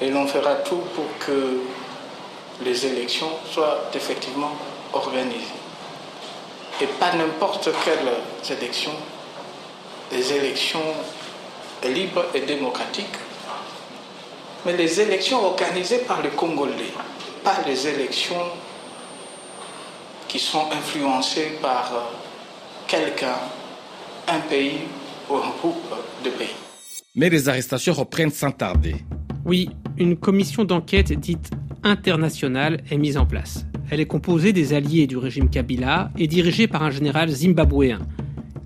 et 0.00 0.10
l'on 0.10 0.26
fera 0.26 0.54
tout 0.56 0.80
pour 0.94 1.06
que 1.24 1.60
les 2.64 2.86
élections 2.86 3.30
soient 3.50 3.90
effectivement 3.94 4.52
organisées. 4.92 5.60
Et 6.80 6.86
pas 6.86 7.12
n'importe 7.14 7.70
quelles 7.84 8.56
élections, 8.58 8.94
des 10.10 10.32
élections 10.32 10.80
libres 11.84 12.26
et 12.34 12.40
démocratiques, 12.40 13.06
mais 14.64 14.76
les 14.76 15.00
élections 15.00 15.44
organisées 15.44 15.98
par 15.98 16.22
les 16.22 16.30
Congolais, 16.30 16.92
pas 17.42 17.56
les 17.66 17.86
élections 17.86 18.46
qui 20.28 20.38
sont 20.38 20.66
influencées 20.70 21.58
par 21.60 21.92
euh, 21.92 22.00
quelqu'un, 22.86 23.36
un 24.28 24.38
pays 24.40 24.80
ou 25.28 25.36
un 25.36 25.50
groupe 25.60 25.94
de 26.24 26.30
pays. 26.30 26.54
Mais 27.16 27.28
les 27.28 27.48
arrestations 27.48 27.94
reprennent 27.94 28.30
sans 28.30 28.52
tarder. 28.52 28.96
Oui, 29.44 29.70
une 29.96 30.16
commission 30.16 30.64
d'enquête 30.64 31.12
dite 31.12 31.50
internationale 31.82 32.82
est 32.90 32.98
mise 32.98 33.16
en 33.16 33.26
place. 33.26 33.66
Elle 33.90 34.00
est 34.00 34.06
composée 34.06 34.52
des 34.52 34.72
alliés 34.72 35.06
du 35.06 35.16
régime 35.16 35.50
Kabila 35.50 36.10
et 36.16 36.26
dirigée 36.26 36.68
par 36.68 36.82
un 36.82 36.90
général 36.90 37.28
zimbabwéen. 37.28 37.98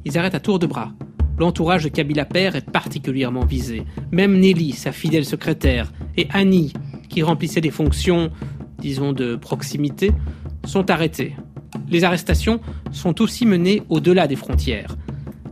Ils 0.05 0.19
arrêtent 0.19 0.35
à 0.35 0.41
tour 0.41 0.59
de 0.59 0.67
bras. 0.67 0.93
L'entourage 1.39 1.85
de 1.85 1.89
Kabila 1.89 2.25
père 2.25 2.55
est 2.57 2.71
particulièrement 2.71 3.45
visé. 3.45 3.83
Même 4.13 4.39
Nelly, 4.39 4.73
sa 4.73 4.93
fidèle 4.93 5.25
secrétaire, 5.25 5.93
et 6.17 6.29
Annie, 6.31 6.73
qui 7.09 7.23
remplissait 7.23 7.61
des 7.61 7.71
fonctions, 7.71 8.31
disons, 8.79 9.13
de 9.13 9.35
proximité, 9.35 10.13
sont 10.65 10.91
arrêtés. 10.91 11.35
Les 11.89 12.05
arrestations 12.05 12.61
sont 12.93 13.21
aussi 13.21 13.47
menées 13.47 13.83
au-delà 13.89 14.27
des 14.27 14.37
frontières. 14.37 14.97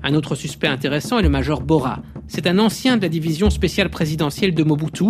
Un 0.05 0.15
autre 0.15 0.35
suspect 0.35 0.69
intéressant 0.69 1.19
est 1.19 1.23
le 1.23 1.29
major 1.29 1.63
Bora. 1.63 2.03
C'est 2.27 2.47
un 2.47 2.59
ancien 2.59 2.97
de 2.97 3.03
la 3.03 3.09
division 3.09 3.51
spéciale 3.51 3.91
présidentielle 3.91 4.55
de 4.55 4.63
Mobutu, 4.63 5.07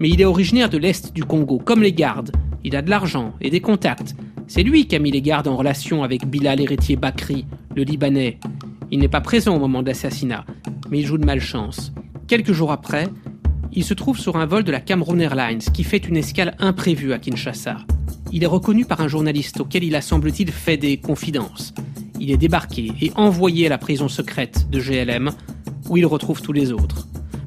mais 0.00 0.08
il 0.08 0.20
est 0.20 0.24
originaire 0.26 0.68
de 0.68 0.78
l'Est 0.78 1.14
du 1.14 1.24
Congo, 1.24 1.58
comme 1.58 1.82
les 1.82 1.92
gardes. 1.92 2.32
Il 2.64 2.76
a 2.76 2.82
de 2.82 2.90
l'argent 2.90 3.34
et 3.40 3.50
des 3.50 3.60
contacts. 3.60 4.14
C'est 4.48 4.62
lui 4.62 4.86
qui 4.86 4.96
a 4.96 4.98
mis 4.98 5.10
les 5.10 5.22
gardes 5.22 5.48
en 5.48 5.56
relation 5.56 6.02
avec 6.02 6.26
Bilal 6.26 6.60
Héritier 6.60 6.96
Bakri, 6.96 7.46
le 7.74 7.82
Libanais. 7.82 8.38
Il 8.90 9.00
n'est 9.00 9.08
pas 9.08 9.20
présent 9.20 9.56
au 9.56 9.58
moment 9.58 9.82
de 9.82 9.88
l'assassinat, 9.88 10.44
mais 10.90 11.00
il 11.00 11.06
joue 11.06 11.18
de 11.18 11.24
malchance. 11.24 11.92
Quelques 12.28 12.52
jours 12.52 12.72
après, 12.72 13.08
il 13.72 13.84
se 13.84 13.94
trouve 13.94 14.18
sur 14.18 14.36
un 14.36 14.46
vol 14.46 14.64
de 14.64 14.72
la 14.72 14.80
Cameroon 14.80 15.18
Airlines 15.18 15.58
qui 15.58 15.84
fait 15.84 16.08
une 16.08 16.16
escale 16.16 16.56
imprévue 16.58 17.12
à 17.12 17.18
Kinshasa. 17.18 17.78
Il 18.32 18.42
est 18.42 18.46
reconnu 18.46 18.84
par 18.84 19.00
un 19.00 19.08
journaliste 19.08 19.60
auquel 19.60 19.84
il 19.84 19.94
a 19.94 20.00
semble-t-il 20.00 20.50
fait 20.50 20.76
des 20.76 20.96
confidences. 20.96 21.74
Il 22.20 22.30
est 22.30 22.36
débarqué 22.36 22.92
et 23.00 23.12
envoyé 23.14 23.66
à 23.66 23.70
la 23.70 23.78
prison 23.78 24.08
secrète 24.08 24.68
de 24.70 24.80
GLM, 24.80 25.30
où 25.88 25.96
il 25.96 26.06
retrouve 26.06 26.40
tous 26.40 26.52
les 26.52 26.72
autres. 26.72 27.05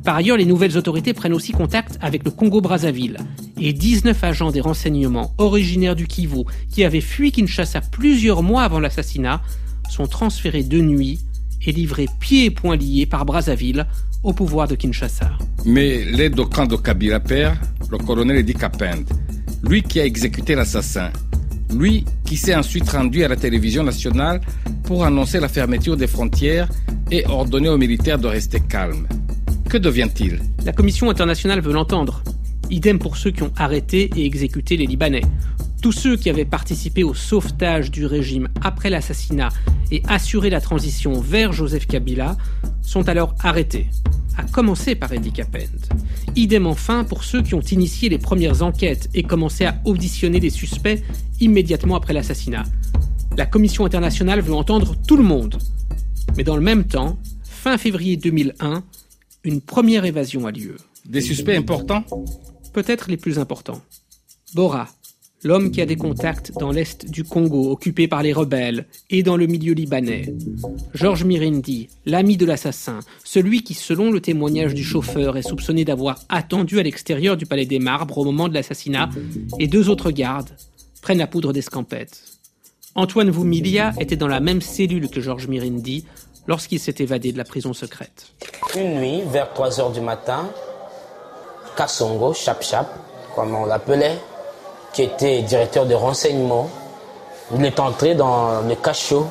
Par 0.10 0.16
ailleurs, 0.16 0.38
les 0.38 0.46
nouvelles 0.46 0.76
autorités 0.76 1.14
prennent 1.14 1.36
aussi 1.36 1.52
contact 1.52 2.00
avec 2.02 2.24
le 2.24 2.32
Congo-Brazzaville, 2.32 3.18
et 3.62 3.74
19 3.74 4.24
agents 4.24 4.50
des 4.50 4.60
renseignements 4.60 5.36
originaires 5.38 5.96
du 5.96 6.08
Kivu, 6.08 6.46
qui 6.72 6.84
avaient 6.84 7.00
fui 7.00 7.32
Kinshasa 7.32 7.82
plusieurs 7.82 8.42
mois 8.42 8.64
avant 8.64 8.80
l'assassinat, 8.80 9.40
sont 9.88 10.08
transférés 10.08 10.64
de 10.64 10.82
nuit 10.82 11.20
et 11.64 11.72
livrés 11.72 12.08
pieds 12.20 12.46
et 12.46 12.50
poings 12.50 12.76
liés 12.76 13.06
par 13.06 13.24
Brazzaville 13.24 13.86
au 14.24 14.34
pouvoir 14.34 14.68
de 14.68 14.74
Kinshasa. 14.74 15.30
Mais 15.66 16.04
l'aide 16.06 16.40
au 16.40 16.48
camp 16.48 16.66
de 16.66 16.76
Kabila 16.76 17.20
père, 17.20 17.56
le 17.92 18.00
colonel 18.00 18.38
Edi 18.38 18.56
Kapend, 18.56 19.06
lui 19.62 19.84
qui 19.84 20.00
a 20.00 20.06
exécuté 20.06 20.56
l'assassin, 20.56 21.12
lui 21.72 22.04
qui 22.26 22.36
s'est 22.36 22.56
ensuite 22.56 22.90
rendu 22.90 23.24
à 23.24 23.28
la 23.28 23.36
télévision 23.36 23.84
nationale 23.84 24.42
pour 24.86 25.06
annoncer 25.06 25.40
la 25.40 25.50
fermeture 25.50 25.98
des 25.98 26.08
frontières 26.08 26.68
et 27.12 27.28
ordonner 27.28 27.70
aux 27.70 27.78
militaires 27.78 28.18
de 28.18 28.28
rester 28.28 28.60
calmes. 28.60 29.06
Que 29.70 29.78
devient-il? 29.78 30.40
La 30.66 30.74
Commission 30.74 31.12
internationale 31.12 31.62
veut 31.62 31.74
l'entendre. 31.74 32.24
Idem 32.72 32.98
pour 32.98 33.18
ceux 33.18 33.30
qui 33.30 33.44
ont 33.44 33.54
arrêté 33.56 34.10
et 34.16 34.26
exécuté 34.26 34.78
les 34.78 34.88
Libanais. 34.88 35.22
Tous 35.84 35.92
ceux 35.92 36.18
qui 36.18 36.32
avaient 36.32 36.44
participé 36.44 37.04
au 37.04 37.14
sauvetage 37.14 37.92
du 37.92 38.08
régime 38.08 38.48
après 38.64 38.90
l'assassinat 38.90 39.50
et 39.92 40.02
assuré 40.08 40.50
la 40.50 40.60
transition 40.60 41.22
vers 41.22 41.54
Joseph 41.54 41.86
Kabila 41.86 42.36
sont 42.82 43.08
alors 43.10 43.36
arrêtés, 43.42 43.86
à 44.38 44.44
commencer 44.44 44.96
par 44.96 45.14
Eddie 45.14 45.34
Capend. 45.34 45.60
Idem 46.36 46.66
enfin 46.66 47.04
pour 47.04 47.24
ceux 47.24 47.44
qui 47.44 47.54
ont 47.54 47.62
initié 47.62 48.10
les 48.10 48.18
premières 48.18 48.64
enquêtes 48.64 49.08
et 49.14 49.22
commencé 49.22 49.66
à 49.66 49.80
auditionner 49.86 50.40
des 50.40 50.50
suspects 50.50 51.00
immédiatement 51.40 51.96
après 51.96 52.14
l'assassinat. 52.14 52.64
La 53.38 53.46
Commission 53.46 53.86
internationale 53.86 54.42
veut 54.42 54.56
entendre 54.56 54.96
tout 55.08 55.16
le 55.16 55.24
monde. 55.24 55.60
Mais 56.38 56.44
dans 56.44 56.56
le 56.56 56.64
même 56.64 56.86
temps, 56.86 57.20
fin 57.44 57.78
février 57.78 58.18
2001, 58.18 58.84
une 59.44 59.62
première 59.62 60.06
évasion 60.06 60.46
a 60.46 60.52
lieu. 60.52 60.76
Des 61.06 61.22
suspects 61.22 61.56
importants 61.56 62.04
Peut-être 62.74 63.10
les 63.10 63.18
plus 63.18 63.40
importants. 63.40 63.82
Bora, 64.54 64.88
l'homme 65.44 65.72
qui 65.72 65.82
a 65.82 65.86
des 65.86 65.96
contacts 65.96 66.52
dans 66.60 66.72
l'est 66.72 67.10
du 67.10 67.24
Congo 67.24 67.72
occupé 67.72 68.08
par 68.08 68.22
les 68.22 68.34
rebelles 68.34 68.86
et 69.10 69.24
dans 69.24 69.38
le 69.38 69.48
milieu 69.48 69.74
libanais. 69.74 70.34
Georges 70.94 71.24
Mirindi, 71.24 71.90
l'ami 72.06 72.38
de 72.38 72.46
l'assassin, 72.46 73.00
celui 73.24 73.64
qui, 73.64 73.74
selon 73.74 74.12
le 74.12 74.22
témoignage 74.22 74.74
du 74.74 74.84
chauffeur, 74.84 75.38
est 75.38 75.48
soupçonné 75.48 75.86
d'avoir 75.86 76.20
attendu 76.30 76.80
à 76.80 76.84
l'extérieur 76.84 77.38
du 77.38 77.46
Palais 77.46 77.66
des 77.66 77.80
Marbres 77.80 78.18
au 78.18 78.26
moment 78.26 78.50
de 78.50 78.54
l'assassinat, 78.54 79.10
et 79.58 79.68
deux 79.68 79.90
autres 79.90 80.12
gardes, 80.12 80.56
prennent 81.02 81.18
la 81.18 81.28
poudre 81.28 81.54
d'escampette. 81.54 82.22
Antoine 82.96 83.30
Voumilia 83.30 83.94
était 84.00 84.18
dans 84.18 84.28
la 84.28 84.40
même 84.40 84.62
cellule 84.62 85.10
que 85.10 85.22
Georges 85.22 85.48
Mirindi 85.48 86.06
lorsqu'il 86.50 86.80
s'est 86.80 86.96
évadé 86.98 87.32
de 87.32 87.38
la 87.38 87.44
prison 87.44 87.74
secrète. 87.74 88.26
Une 88.76 88.96
nuit, 88.96 89.22
vers 89.22 89.54
3 89.54 89.80
heures 89.80 89.92
du 89.92 90.02
matin, 90.02 90.50
Kassongo, 91.78 92.34
Chap 92.34 92.66
comme 93.36 93.56
on 93.56 93.66
l'appelait, 93.68 94.18
qui 94.92 95.04
était 95.04 95.44
directeur 95.44 95.86
de 95.86 95.94
renseignement, 95.94 96.68
il 97.56 97.64
est 97.64 97.80
entré 97.80 98.16
dans 98.16 98.62
le 98.68 98.76
cachot. 98.76 99.28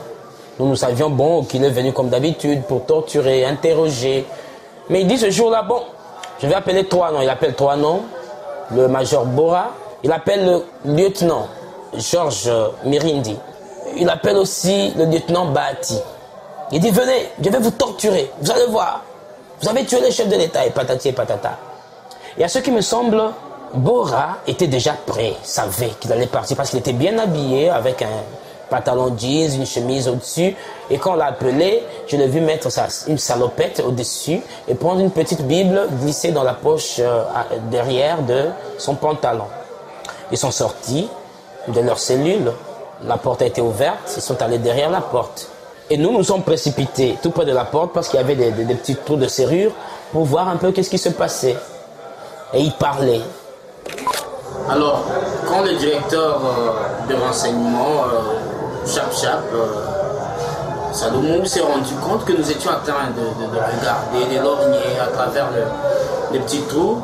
Nous 0.60 0.68
nous 0.68 0.76
savions, 0.76 1.10
bon, 1.10 1.42
qu'il 1.42 1.64
est 1.64 1.70
venu 1.70 1.92
comme 1.92 2.08
d'habitude 2.08 2.62
pour 2.62 2.86
torturer, 2.86 3.44
interroger. 3.44 4.24
Mais 4.88 5.00
il 5.00 5.08
dit 5.08 5.18
ce 5.18 5.30
jour-là, 5.30 5.62
bon, 5.62 5.82
je 6.40 6.46
vais 6.46 6.54
appeler 6.54 6.84
trois 6.86 7.10
noms. 7.10 7.20
Il 7.20 7.28
appelle 7.28 7.54
trois 7.54 7.76
noms. 7.76 8.02
Le 8.70 8.86
major 8.86 9.26
Bora. 9.26 9.72
Il 10.04 10.12
appelle 10.12 10.44
le 10.46 10.94
lieutenant 10.96 11.48
Georges 11.96 12.50
Mirindi. 12.84 13.36
Il 13.96 14.08
appelle 14.08 14.36
aussi 14.36 14.92
le 14.96 15.04
lieutenant 15.06 15.46
Bahati. 15.46 15.98
Il 16.72 16.80
dit, 16.80 16.90
venez, 16.90 17.30
je 17.42 17.48
vais 17.48 17.58
vous 17.58 17.70
torturer. 17.70 18.30
Vous 18.40 18.50
allez 18.50 18.66
voir. 18.66 19.02
Vous 19.60 19.68
avez 19.68 19.84
tué 19.84 20.00
le 20.00 20.10
chef 20.10 20.28
de 20.28 20.36
l'État 20.36 20.64
et 20.66 20.70
patati 20.70 21.08
et 21.08 21.12
patata. 21.12 21.58
Et 22.36 22.44
à 22.44 22.48
ce 22.48 22.58
qui 22.58 22.70
me 22.70 22.80
semble, 22.80 23.22
Bora 23.74 24.38
était 24.46 24.66
déjà 24.66 24.92
prêt, 24.92 25.34
savait 25.42 25.90
qu'il 26.00 26.12
allait 26.12 26.26
partir 26.26 26.56
parce 26.56 26.70
qu'il 26.70 26.78
était 26.78 26.92
bien 26.92 27.18
habillé 27.18 27.68
avec 27.68 28.02
un 28.02 28.22
pantalon 28.70 29.14
jeans, 29.18 29.54
une 29.54 29.66
chemise 29.66 30.08
au-dessus. 30.08 30.54
Et 30.90 30.98
quand 30.98 31.12
on 31.12 31.16
l'a 31.16 31.26
appelé, 31.26 31.82
je 32.06 32.16
l'ai 32.16 32.28
vu 32.28 32.40
mettre 32.40 32.68
une 33.08 33.18
salopette 33.18 33.82
au-dessus 33.84 34.40
et 34.68 34.74
prendre 34.74 35.00
une 35.00 35.10
petite 35.10 35.42
Bible 35.42 35.88
glissée 36.00 36.30
dans 36.30 36.44
la 36.44 36.54
poche 36.54 36.96
euh, 37.00 37.24
derrière 37.70 38.22
de 38.22 38.46
son 38.78 38.94
pantalon. 38.94 39.46
Ils 40.30 40.38
sont 40.38 40.50
sortis 40.50 41.08
de 41.66 41.80
leur 41.80 41.98
cellule. 41.98 42.52
La 43.04 43.16
porte 43.16 43.42
a 43.42 43.46
été 43.46 43.60
ouverte. 43.60 44.12
Ils 44.16 44.22
sont 44.22 44.40
allés 44.42 44.58
derrière 44.58 44.90
la 44.90 45.00
porte. 45.00 45.48
Et 45.90 45.96
nous 45.96 46.12
nous 46.12 46.22
sommes 46.22 46.42
précipités 46.42 47.16
tout 47.22 47.30
près 47.30 47.46
de 47.46 47.52
la 47.52 47.64
porte 47.64 47.92
parce 47.94 48.08
qu'il 48.08 48.20
y 48.20 48.22
avait 48.22 48.34
des, 48.34 48.50
des, 48.50 48.74
petits 48.74 48.96
trous 48.96 49.16
de 49.16 49.26
serrure 49.26 49.72
pour 50.12 50.24
voir 50.24 50.48
un 50.48 50.56
peu 50.56 50.70
qu'est-ce 50.70 50.90
qui 50.90 50.98
se 50.98 51.08
passait. 51.08 51.56
Et 52.52 52.60
ils 52.60 52.72
parlaient. 52.72 53.22
Alors, 54.68 55.02
quand 55.48 55.62
le 55.62 55.74
directeur 55.76 56.40
euh, 56.44 57.08
de 57.08 57.14
renseignement, 57.18 58.04
euh, 58.04 58.86
Chap 58.86 59.10
Chap, 59.14 59.42
euh, 59.54 59.66
Salomon 60.92 61.42
s'est 61.46 61.60
rendu 61.60 61.94
compte 61.94 62.24
que 62.26 62.32
nous 62.32 62.50
étions 62.50 62.70
en 62.70 62.84
train 62.84 63.08
de, 63.16 63.42
de, 63.42 63.50
de 63.50 63.56
regarder, 63.56 64.98
à 65.00 65.06
travers 65.06 65.46
le, 65.52 65.62
les 66.32 66.40
petits 66.40 66.62
trous, 66.68 67.00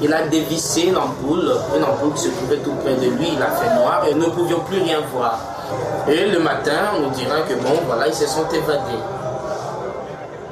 il 0.00 0.12
a 0.12 0.26
dévissé 0.28 0.90
l'ampoule, 0.90 1.52
une 1.76 1.84
ampoule 1.84 2.14
qui 2.14 2.22
se 2.22 2.28
trouvait 2.28 2.56
tout 2.58 2.72
près 2.82 2.94
de 2.94 3.10
lui, 3.10 3.28
il 3.36 3.42
a 3.42 3.50
fait 3.50 3.74
noir 3.76 4.04
et 4.08 4.14
nous 4.14 4.26
ne 4.26 4.30
pouvions 4.30 4.60
plus 4.60 4.80
rien 4.80 4.98
voir. 5.12 5.38
Et 6.08 6.30
le 6.30 6.38
matin, 6.40 6.92
on 6.96 7.02
nous 7.02 7.10
dira 7.10 7.40
que 7.42 7.54
bon, 7.54 7.80
voilà, 7.86 8.08
ils 8.08 8.14
se 8.14 8.26
sont 8.26 8.46
évadés. 8.48 8.98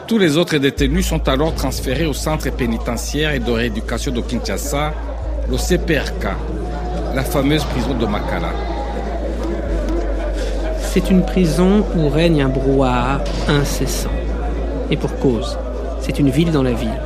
Tous 0.06 0.18
les 0.18 0.36
autres 0.36 0.56
détenus 0.58 1.06
sont 1.06 1.28
alors 1.28 1.54
transférés 1.54 2.06
au 2.06 2.12
centre 2.12 2.50
pénitentiaire 2.50 3.32
et 3.32 3.38
de 3.38 3.50
rééducation 3.50 4.12
de 4.12 4.20
Kinshasa, 4.20 4.92
le 5.48 5.56
CPRK, 5.56 6.26
la 7.14 7.22
fameuse 7.22 7.64
prison 7.64 7.94
de 7.94 8.06
Makala. 8.06 8.50
C'est 10.92 11.10
une 11.10 11.24
prison 11.24 11.84
où 11.96 12.08
règne 12.08 12.42
un 12.42 12.48
brouhaha 12.48 13.20
incessant. 13.48 14.10
Et 14.90 14.96
pour 14.96 15.16
cause, 15.20 15.56
c'est 16.00 16.18
une 16.18 16.30
ville 16.30 16.50
dans 16.50 16.64
la 16.64 16.72
ville. 16.72 17.00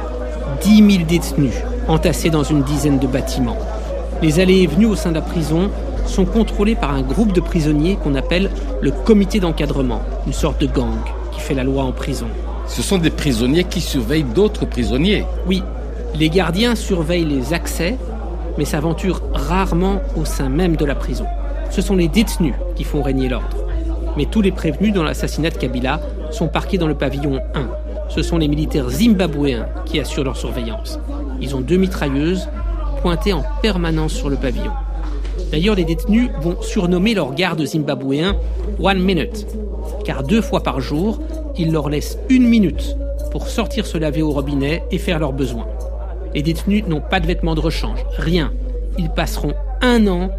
10 0.62 0.96
000 0.96 1.04
détenus 1.06 1.54
entassés 1.88 2.30
dans 2.30 2.42
une 2.42 2.62
dizaine 2.62 2.98
de 2.98 3.06
bâtiments. 3.06 3.58
Les 4.22 4.40
allées 4.40 4.62
et 4.62 4.66
venues 4.66 4.86
au 4.86 4.96
sein 4.96 5.10
de 5.10 5.16
la 5.16 5.22
prison 5.22 5.70
sont 6.06 6.24
contrôlées 6.24 6.74
par 6.74 6.92
un 6.92 7.02
groupe 7.02 7.32
de 7.32 7.40
prisonniers 7.40 7.96
qu'on 7.96 8.14
appelle 8.14 8.50
le 8.80 8.90
comité 8.90 9.40
d'encadrement, 9.40 10.02
une 10.26 10.32
sorte 10.32 10.60
de 10.60 10.66
gang 10.66 10.98
qui 11.32 11.40
fait 11.40 11.54
la 11.54 11.64
loi 11.64 11.82
en 11.84 11.92
prison. 11.92 12.26
Ce 12.66 12.82
sont 12.82 12.98
des 12.98 13.10
prisonniers 13.10 13.64
qui 13.64 13.80
surveillent 13.80 14.24
d'autres 14.24 14.64
prisonniers. 14.66 15.26
Oui, 15.46 15.62
les 16.18 16.30
gardiens 16.30 16.74
surveillent 16.74 17.24
les 17.24 17.52
accès, 17.52 17.96
mais 18.56 18.64
s'aventurent 18.64 19.22
rarement 19.32 20.00
au 20.16 20.24
sein 20.24 20.48
même 20.48 20.76
de 20.76 20.84
la 20.84 20.94
prison. 20.94 21.26
Ce 21.70 21.82
sont 21.82 21.96
les 21.96 22.08
détenus 22.08 22.54
qui 22.76 22.84
font 22.84 23.02
régner 23.02 23.28
l'ordre. 23.28 23.56
Mais 24.16 24.26
tous 24.26 24.40
les 24.40 24.52
prévenus 24.52 24.92
dans 24.92 25.02
l'assassinat 25.02 25.50
de 25.50 25.56
Kabila 25.56 26.00
sont 26.30 26.48
parqués 26.48 26.78
dans 26.78 26.86
le 26.86 26.94
pavillon 26.94 27.40
1. 27.54 27.68
Ce 28.14 28.22
sont 28.22 28.38
les 28.38 28.46
militaires 28.46 28.88
zimbabwéens 28.90 29.66
qui 29.86 29.98
assurent 29.98 30.22
leur 30.22 30.36
surveillance. 30.36 31.00
Ils 31.40 31.56
ont 31.56 31.60
deux 31.60 31.76
mitrailleuses 31.76 32.48
pointées 33.02 33.32
en 33.32 33.42
permanence 33.60 34.12
sur 34.12 34.28
le 34.28 34.36
pavillon. 34.36 34.70
D'ailleurs, 35.50 35.74
les 35.74 35.84
détenus 35.84 36.30
vont 36.40 36.62
surnommer 36.62 37.14
leurs 37.14 37.34
gardes 37.34 37.64
zimbabwéens 37.64 38.36
One 38.80 39.00
Minute, 39.00 39.48
car 40.04 40.22
deux 40.22 40.42
fois 40.42 40.62
par 40.62 40.80
jour, 40.80 41.18
ils 41.58 41.72
leur 41.72 41.88
laissent 41.88 42.16
une 42.28 42.46
minute 42.46 42.96
pour 43.32 43.48
sortir 43.48 43.84
se 43.84 43.98
laver 43.98 44.22
au 44.22 44.30
robinet 44.30 44.84
et 44.92 44.98
faire 44.98 45.18
leurs 45.18 45.32
besoins. 45.32 45.66
Les 46.34 46.42
détenus 46.42 46.84
n'ont 46.86 47.00
pas 47.00 47.18
de 47.18 47.26
vêtements 47.26 47.56
de 47.56 47.60
rechange, 47.60 47.98
rien. 48.16 48.52
Ils 48.96 49.10
passeront 49.10 49.54
un 49.82 50.06
an 50.06 50.30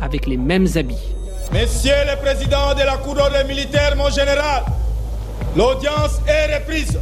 avec 0.00 0.28
les 0.28 0.36
mêmes 0.36 0.68
habits. 0.76 1.14
Monsieur 1.52 1.94
le 2.08 2.16
Président 2.22 2.74
de 2.74 2.84
la 2.84 2.96
Cour 2.98 3.16
militaire, 3.48 3.96
mon 3.96 4.08
général, 4.08 4.62
l'audience 5.56 6.20
est 6.28 6.58
reprise. 6.58 6.96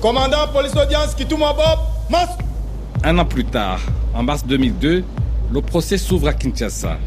Commandant 0.00 0.46
police 0.52 0.72
d'audience 0.74 1.16
Bob, 1.16 1.78
masque. 2.08 2.38
Un 3.02 3.18
an 3.18 3.24
plus 3.24 3.44
tard, 3.44 3.80
en 4.14 4.22
mars 4.22 4.46
2002, 4.46 5.02
le 5.52 5.60
procès 5.60 5.98
s'ouvre 5.98 6.28
à 6.28 6.34
Kinshasa. 6.34 6.98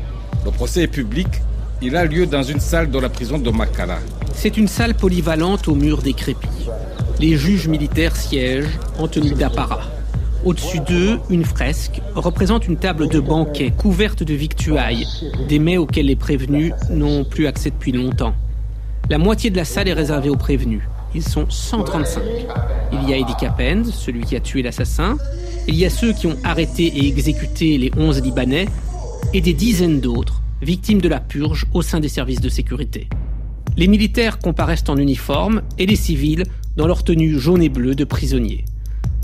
Le 0.43 0.51
procès 0.51 0.83
est 0.83 0.87
public. 0.87 1.27
Il 1.81 1.95
a 1.95 2.03
lieu 2.03 2.25
dans 2.25 2.43
une 2.43 2.59
salle 2.59 2.91
de 2.91 2.99
la 2.99 3.07
prison 3.07 3.39
de 3.39 3.49
Makala. 3.49 3.99
C'est 4.33 4.57
une 4.57 4.67
salle 4.67 4.93
polyvalente 4.93 5.69
au 5.69 5.75
mur 5.75 6.01
décrépit. 6.01 6.49
Les 7.17 7.37
juges 7.37 7.69
militaires 7.69 8.17
siègent 8.17 8.77
en 8.99 9.07
tenue 9.07 9.35
d'apparat. 9.35 9.83
Au-dessus 10.43 10.81
d'eux, 10.81 11.17
une 11.29 11.45
fresque 11.45 12.01
représente 12.13 12.67
une 12.67 12.75
table 12.75 13.07
de 13.07 13.21
banquet 13.21 13.71
couverte 13.71 14.21
de 14.21 14.33
victuailles, 14.33 15.07
des 15.47 15.59
mets 15.59 15.77
auxquels 15.77 16.07
les 16.07 16.17
prévenus 16.17 16.73
n'ont 16.89 17.23
plus 17.23 17.47
accès 17.47 17.69
depuis 17.69 17.93
longtemps. 17.93 18.33
La 19.09 19.17
moitié 19.17 19.49
de 19.49 19.55
la 19.55 19.65
salle 19.65 19.87
est 19.87 19.93
réservée 19.93 20.29
aux 20.29 20.35
prévenus. 20.35 20.81
Ils 21.13 21.23
sont 21.23 21.45
135. 21.49 22.21
Il 22.93 23.09
y 23.09 23.13
a 23.13 23.17
Eddie 23.17 23.35
Capend, 23.39 23.83
celui 23.85 24.21
qui 24.21 24.35
a 24.35 24.39
tué 24.39 24.61
l'assassin. 24.61 25.17
Il 25.67 25.75
y 25.75 25.85
a 25.85 25.89
ceux 25.89 26.13
qui 26.13 26.27
ont 26.27 26.37
arrêté 26.43 26.85
et 26.85 27.07
exécuté 27.07 27.77
les 27.77 27.91
11 27.97 28.21
Libanais. 28.21 28.67
Et 29.33 29.41
des 29.41 29.53
dizaines 29.53 29.99
d'autres, 29.99 30.41
victimes 30.61 31.01
de 31.01 31.07
la 31.07 31.19
purge 31.19 31.65
au 31.73 31.81
sein 31.81 31.99
des 31.99 32.09
services 32.09 32.41
de 32.41 32.49
sécurité. 32.49 33.07
Les 33.77 33.87
militaires 33.87 34.39
comparaissent 34.39 34.89
en 34.89 34.97
uniforme 34.97 35.61
et 35.77 35.85
les 35.85 35.95
civils 35.95 36.43
dans 36.75 36.87
leur 36.87 37.03
tenue 37.03 37.39
jaune 37.39 37.61
et 37.61 37.69
bleue 37.69 37.95
de 37.95 38.03
prisonniers. 38.03 38.65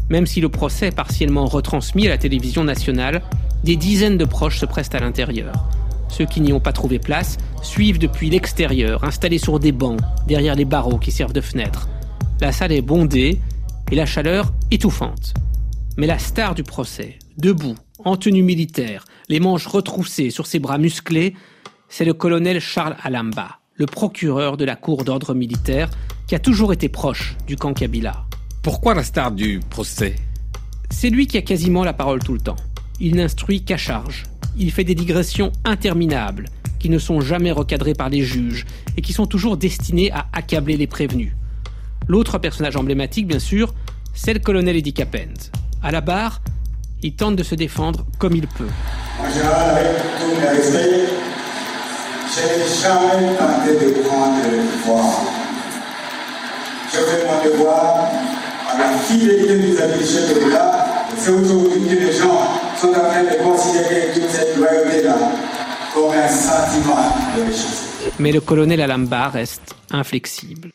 Même 0.10 0.25
si 0.25 0.39
le 0.39 0.50
procès 0.50 0.88
est 0.88 0.96
partiellement 0.96 1.46
retransmis 1.46 2.08
à 2.08 2.12
la 2.12 2.17
télévision 2.17 2.63
nationale, 2.63 3.22
des 3.63 3.75
dizaines 3.75 4.17
de 4.17 4.25
proches 4.25 4.60
se 4.60 4.65
prestent 4.65 4.96
à 4.96 5.00
l'intérieur. 5.00 5.53
Ceux 6.09 6.25
qui 6.25 6.41
n'y 6.41 6.53
ont 6.53 6.59
pas 6.59 6.73
trouvé 6.73 6.99
place 6.99 7.37
suivent 7.61 7.99
depuis 7.99 8.29
l'extérieur, 8.29 9.03
installés 9.03 9.37
sur 9.37 9.59
des 9.59 9.71
bancs, 9.71 9.99
derrière 10.27 10.55
les 10.55 10.65
barreaux 10.65 10.97
qui 10.97 11.11
servent 11.11 11.33
de 11.33 11.41
fenêtres. 11.41 11.87
La 12.41 12.51
salle 12.51 12.71
est 12.71 12.81
bondée 12.81 13.39
et 13.91 13.95
la 13.95 14.05
chaleur 14.05 14.53
étouffante. 14.71 15.33
Mais 15.97 16.07
la 16.07 16.19
star 16.19 16.53
du 16.53 16.63
procès, 16.63 17.17
debout, 17.37 17.75
en 18.05 18.15
tenue 18.17 18.43
militaire, 18.43 19.05
les 19.29 19.39
manches 19.39 19.67
retroussées 19.67 20.29
sur 20.29 20.45
ses 20.45 20.59
bras 20.59 20.77
musclés, 20.77 21.33
c'est 21.89 22.05
le 22.05 22.13
colonel 22.13 22.59
Charles 22.59 22.95
Alamba, 23.01 23.59
le 23.75 23.85
procureur 23.85 24.57
de 24.57 24.65
la 24.65 24.75
cour 24.75 25.03
d'ordre 25.03 25.33
militaire, 25.33 25.89
qui 26.27 26.35
a 26.35 26.39
toujours 26.39 26.73
été 26.73 26.89
proche 26.89 27.35
du 27.47 27.55
camp 27.55 27.73
Kabila. 27.73 28.25
Pourquoi 28.61 28.93
la 28.93 29.03
star 29.03 29.31
du 29.31 29.59
procès? 29.69 30.15
C'est 30.89 31.09
lui 31.09 31.27
qui 31.27 31.37
a 31.37 31.41
quasiment 31.41 31.83
la 31.83 31.93
parole 31.93 32.19
tout 32.19 32.33
le 32.33 32.39
temps. 32.39 32.55
Il 32.99 33.15
n'instruit 33.15 33.63
qu'à 33.63 33.77
charge. 33.77 34.25
Il 34.59 34.71
fait 34.71 34.83
des 34.83 34.95
digressions 34.95 35.51
interminables, 35.65 36.49
qui 36.79 36.89
ne 36.89 36.99
sont 36.99 37.21
jamais 37.21 37.51
recadrées 37.51 37.93
par 37.93 38.09
les 38.09 38.23
juges 38.23 38.65
et 38.97 39.01
qui 39.01 39.13
sont 39.13 39.25
toujours 39.25 39.57
destinées 39.57 40.11
à 40.11 40.25
accabler 40.33 40.77
les 40.77 40.87
prévenus. 40.87 41.33
L'autre 42.07 42.37
personnage 42.39 42.75
emblématique, 42.75 43.27
bien 43.27 43.39
sûr, 43.39 43.73
c'est 44.13 44.33
le 44.33 44.39
colonel 44.39 44.75
Eddie 44.75 44.93
Capend. 44.93 45.51
À 45.83 45.91
la 45.91 46.01
barre, 46.01 46.41
il 47.03 47.13
tente 47.15 47.35
de 47.35 47.43
se 47.43 47.55
défendre 47.55 48.05
comme 48.17 48.35
il 48.35 48.47
peut. 48.47 48.67
En 49.19 49.31
général, 49.31 49.77
avec 49.77 49.97
tout 50.19 50.39
mes 50.39 50.47
respects, 50.47 51.09
je 52.33 52.41
n'ai 52.41 52.81
jamais 52.81 53.35
tenté 53.37 53.73
de 53.73 53.91
prendre 54.01 54.37
le. 54.43 54.57
Je 56.91 56.97
fais 56.97 57.27
mon 57.27 57.43
devoir 57.43 58.09
la 58.77 58.87
du 59.97 60.03
chef 60.03 60.33
de 60.33 60.45
l'État, 60.45 60.87
c'est 61.15 61.31
aujourd'hui 61.31 61.87
que 61.87 61.95
les 61.95 62.13
gens 62.13 62.41
sont 62.77 62.89
en 62.89 62.93
train 62.93 63.23
de 63.23 63.43
considérer 63.43 64.13
toute 64.13 64.29
cette 64.29 64.57
loyauté-là 64.57 65.17
comme 65.93 66.12
un 66.12 66.27
sentiment 66.27 66.95
de 67.36 67.43
richesse. 67.43 68.13
Mais 68.19 68.32
le 68.32 68.41
colonel 68.41 68.82
Alamba 68.82 69.29
reste 69.29 69.75
inflexible. 69.91 70.71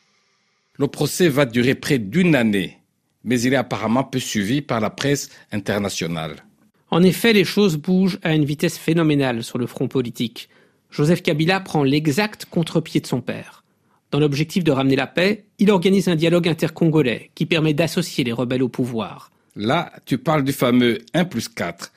Le 0.79 0.87
procès 0.89 1.29
va 1.29 1.45
durer 1.45 1.75
près 1.75 1.99
d'une 1.99 2.35
année, 2.35 2.79
mais 3.25 3.41
il 3.41 3.53
est 3.53 3.57
apparemment 3.57 4.05
peu 4.05 4.19
suivi 4.19 4.63
par 4.63 4.81
la 4.81 4.91
presse 4.91 5.29
internationale. 5.53 6.45
En 6.91 7.03
effet, 7.03 7.33
les 7.33 7.45
choses 7.45 7.77
bougent 7.77 8.19
à 8.23 8.35
une 8.35 8.45
vitesse 8.45 8.79
phénoménale 8.79 9.43
sur 9.43 9.59
le 9.59 9.67
front 9.67 9.89
politique. 9.89 10.49
Joseph 10.91 11.23
Kabila 11.23 11.61
prend 11.61 11.85
l'exact 11.85 12.45
contre-pied 12.45 13.01
de 13.01 13.07
son 13.07 13.21
père. 13.21 13.65
Dans 14.11 14.21
l'objectif 14.21 14.63
de 14.63 14.73
ramener 14.73 14.97
la 14.97 15.07
paix, 15.07 15.47
il 15.59 15.71
organise 15.71 16.09
un 16.09 16.17
dialogue 16.17 16.47
intercongolais 16.47 17.31
qui 17.35 17.47
permet 17.47 17.73
d'associer 17.73 18.25
les 18.25 18.33
rebelles 18.33 18.63
au 18.63 18.69
pouvoir. 18.69 19.32
Là, 19.55 19.93
tu 20.07 20.17
parles 20.17 20.45
du 20.45 20.53
fameux 20.53 20.99
1 21.13 21.27
plus 21.27 21.49
4. 21.49 21.93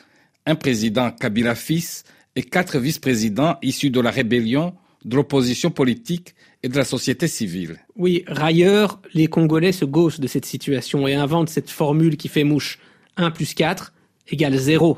Un 0.45 0.55
président 0.55 1.11
Kabila 1.11 1.55
fils 1.55 2.03
et 2.35 2.43
quatre 2.43 2.79
vice-présidents 2.79 3.55
issus 3.61 3.89
de 3.89 4.01
la 4.01 4.11
rébellion, 4.11 4.73
de 5.05 5.15
l'opposition 5.15 5.71
politique 5.71 6.35
et 6.63 6.67
de 6.67 6.75
la 6.75 6.83
société 6.83 7.27
civile. 7.27 7.77
Oui, 7.95 8.23
railleurs, 8.27 8.99
les 9.13 9.27
Congolais 9.27 9.71
se 9.71 9.85
gaussent 9.85 10.19
de 10.19 10.27
cette 10.27 10.45
situation 10.45 11.07
et 11.07 11.15
inventent 11.15 11.49
cette 11.49 11.69
formule 11.69 12.17
qui 12.17 12.27
fait 12.27 12.43
mouche. 12.43 12.79
1 13.17 13.31
plus 13.31 13.53
4 13.53 13.93
égale 14.27 14.57
0. 14.57 14.97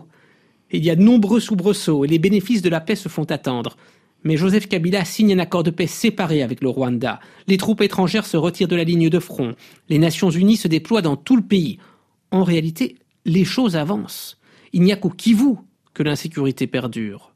Il 0.72 0.84
y 0.84 0.90
a 0.90 0.96
de 0.96 1.04
nombreux 1.04 1.40
soubresauts 1.40 2.06
et 2.06 2.08
les 2.08 2.20
bénéfices 2.20 2.64
de 2.64 2.70
la 2.70 2.82
paix 2.82 2.96
se 2.96 3.10
font 3.10 3.26
attendre. 3.26 3.78
Mais 4.24 4.36
Joseph 4.36 4.68
Kabila 4.68 5.06
signe 5.06 5.34
un 5.34 5.40
accord 5.40 5.64
de 5.64 5.70
paix 5.70 5.86
séparé 5.86 6.42
avec 6.42 6.62
le 6.62 6.70
Rwanda. 6.70 7.20
Les 7.48 7.58
troupes 7.58 7.82
étrangères 7.82 8.26
se 8.26 8.36
retirent 8.36 8.68
de 8.68 8.76
la 8.76 8.84
ligne 8.84 9.10
de 9.10 9.20
front. 9.20 9.56
Les 9.90 10.00
Nations 10.00 10.32
Unies 10.32 10.58
se 10.58 10.68
déploient 10.68 11.04
dans 11.04 11.16
tout 11.16 11.36
le 11.36 11.44
pays. 11.44 11.78
En 12.32 12.44
réalité, 12.44 12.98
les 13.26 13.46
choses 13.46 13.76
avancent. 13.76 14.38
Il 14.74 14.82
n'y 14.82 14.92
a 14.92 14.98
qu'au 14.98 15.10
Kivu 15.10 15.56
que 15.94 16.04
l'insécurité 16.04 16.68
perdure. 16.68 17.34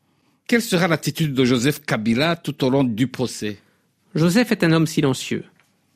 Quelle 0.47 0.61
sera 0.61 0.87
l'attitude 0.87 1.33
de 1.33 1.45
Joseph 1.45 1.81
Kabila 1.81 2.35
tout 2.35 2.63
au 2.63 2.69
long 2.69 2.83
du 2.83 3.07
procès? 3.07 3.57
Joseph 4.15 4.51
est 4.51 4.63
un 4.63 4.71
homme 4.73 4.87
silencieux. 4.87 5.45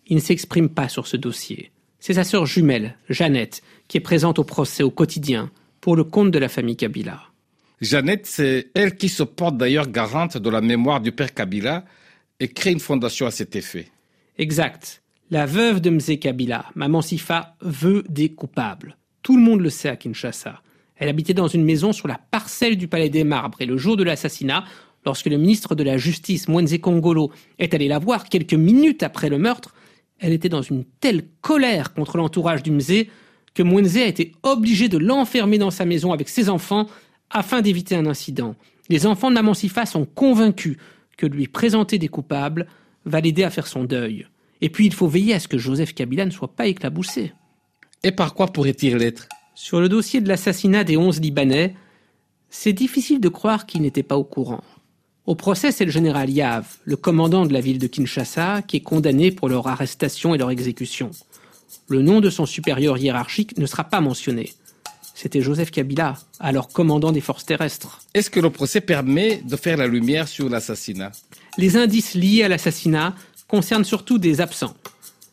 Il 0.08 0.16
ne 0.16 0.22
s'exprime 0.22 0.70
pas 0.70 0.88
sur 0.88 1.08
ce 1.08 1.18
dossier. 1.18 1.72
C'est 2.00 2.14
sa 2.14 2.24
sœur 2.24 2.46
jumelle, 2.46 2.96
Jeannette, 3.10 3.62
qui 3.88 3.98
est 3.98 4.02
présente 4.02 4.40
au 4.40 4.44
procès 4.44 4.84
au 4.84 4.92
quotidien 4.92 5.52
pour 5.82 5.96
le 5.96 6.04
compte 6.04 6.32
de 6.32 6.40
la 6.40 6.50
famille 6.50 6.78
Kabila. 6.78 7.22
Jeannette, 7.82 8.26
c'est 8.26 8.70
elle 8.74 8.96
qui 8.96 9.10
se 9.10 9.24
porte 9.24 9.58
d'ailleurs 9.58 9.90
garante 9.90 10.38
de 10.38 10.50
la 10.50 10.62
mémoire 10.62 11.02
du 11.02 11.12
père 11.12 11.34
Kabila 11.34 11.84
et 12.40 12.48
crée 12.48 12.72
une 12.72 12.80
fondation 12.80 13.26
à 13.26 13.32
cet 13.32 13.56
effet. 13.56 13.90
Exact. 14.38 15.02
La 15.32 15.48
veuve 15.48 15.82
de 15.82 15.90
Mzé 15.90 16.20
Kabila, 16.20 16.66
Maman 16.76 17.02
Sifa, 17.02 17.56
veut 17.60 18.04
des 18.10 18.30
coupables. 18.30 18.96
Tout 19.24 19.36
le 19.36 19.42
monde 19.42 19.62
le 19.62 19.72
sait 19.72 19.90
à 19.90 19.96
Kinshasa. 19.96 20.62
Elle 20.98 21.10
habitait 21.10 21.34
dans 21.34 21.48
une 21.48 21.64
maison 21.64 21.94
sur 21.94 22.08
la 22.08 22.20
parcelle 22.30 22.78
du 22.78 22.88
Palais 22.88 23.10
des 23.10 23.24
Marbres 23.24 23.58
et 23.60 23.66
le 23.66 23.76
jour 23.76 23.98
de 23.98 24.04
l'assassinat, 24.04 24.66
lorsque 25.04 25.26
le 25.26 25.38
ministre 25.38 25.74
de 25.74 25.82
la 25.82 25.98
Justice, 25.98 26.48
Mwenze 26.48 26.78
Kongolo, 26.80 27.32
est 27.58 27.74
allé 27.74 27.88
la 27.88 27.98
voir 27.98 28.26
quelques 28.26 28.54
minutes 28.54 29.02
après 29.02 29.30
le 29.30 29.40
meurtre, 29.40 29.74
elle 30.20 30.32
était 30.32 30.48
dans 30.48 30.62
une 30.62 30.86
telle 30.86 31.24
colère 31.42 31.96
contre 31.96 32.18
l'entourage 32.18 32.62
du 32.62 32.70
Mzé 32.70 33.10
que 33.56 33.64
Mwenze 33.64 33.98
a 33.98 34.06
été 34.06 34.32
obligé 34.44 34.90
de 34.90 35.00
l'enfermer 35.00 35.58
dans 35.58 35.72
sa 35.72 35.86
maison 35.86 36.14
avec 36.14 36.30
ses 36.30 36.50
enfants 36.50 36.86
afin 37.32 37.62
d'éviter 37.62 37.96
un 37.96 38.06
incident. 38.06 38.56
Les 38.90 39.08
enfants 39.08 39.30
de 39.30 39.36
Maman 39.36 39.56
Sifa 39.56 39.88
sont 39.88 40.06
convaincus 40.06 40.78
que 41.18 41.26
lui 41.26 41.48
présenter 41.48 41.98
des 41.98 42.10
coupables 42.10 42.68
va 43.06 43.22
l'aider 43.22 43.44
à 43.44 43.50
faire 43.50 43.66
son 43.66 43.86
deuil. 43.86 44.28
Et 44.66 44.70
puis 44.70 44.88
il 44.88 44.96
faut 44.96 45.08
veiller 45.08 45.36
à 45.36 45.40
ce 45.40 45.48
que 45.48 45.60
Joseph 45.60 45.94
Kabila 45.94 46.26
ne 46.26 46.32
soit 46.32 46.56
pas 46.56 46.66
éclaboussé. 46.66 47.34
Et 48.02 48.12
par 48.12 48.34
quoi 48.34 48.48
pourrait-il 48.48 48.96
l'être? 48.96 49.28
Sur 49.54 49.80
le 49.80 49.88
dossier 49.88 50.22
de 50.22 50.28
l'assassinat 50.28 50.84
des 50.84 50.98
onze 50.98 51.22
Libanais, 51.22 51.76
c'est 52.50 52.74
difficile 52.74 53.20
de 53.20 53.30
croire 53.30 53.68
qu'il 53.68 53.84
n'était 53.84 54.02
pas 54.02 54.18
au 54.18 54.24
courant. 54.24 54.64
Au 55.28 55.36
procès, 55.36 55.72
c'est 55.72 55.86
le 55.86 55.92
général 55.92 56.32
Yav, 56.32 56.66
le 56.84 56.96
commandant 56.96 57.46
de 57.46 57.54
la 57.54 57.62
ville 57.62 57.78
de 57.78 57.86
Kinshasa, 57.86 58.64
qui 58.64 58.78
est 58.78 58.82
condamné 58.82 59.32
pour 59.32 59.50
leur 59.50 59.68
arrestation 59.68 60.34
et 60.34 60.40
leur 60.40 60.50
exécution. 60.50 61.12
Le 61.88 62.02
nom 62.02 62.20
de 62.20 62.32
son 62.32 62.48
supérieur 62.48 62.98
hiérarchique 62.98 63.60
ne 63.60 63.68
sera 63.68 63.84
pas 63.84 64.02
mentionné 64.02 64.56
c'était 65.16 65.42
Joseph 65.42 65.72
Kabila, 65.72 66.18
alors 66.40 66.68
commandant 66.68 67.14
des 67.14 67.22
forces 67.22 67.46
terrestres. 67.46 68.02
Est-ce 68.14 68.30
que 68.30 68.42
le 68.42 68.50
procès 68.50 68.82
permet 68.82 69.42
de 69.50 69.56
faire 69.56 69.78
la 69.78 69.88
lumière 69.88 70.28
sur 70.28 70.50
l'assassinat? 70.50 71.14
Les 71.58 71.78
indices 71.78 72.14
liés 72.16 72.44
à 72.44 72.50
l'assassinat 72.50 73.16
concernent 73.48 73.86
surtout 73.86 74.18
des 74.18 74.42
absents. 74.42 74.76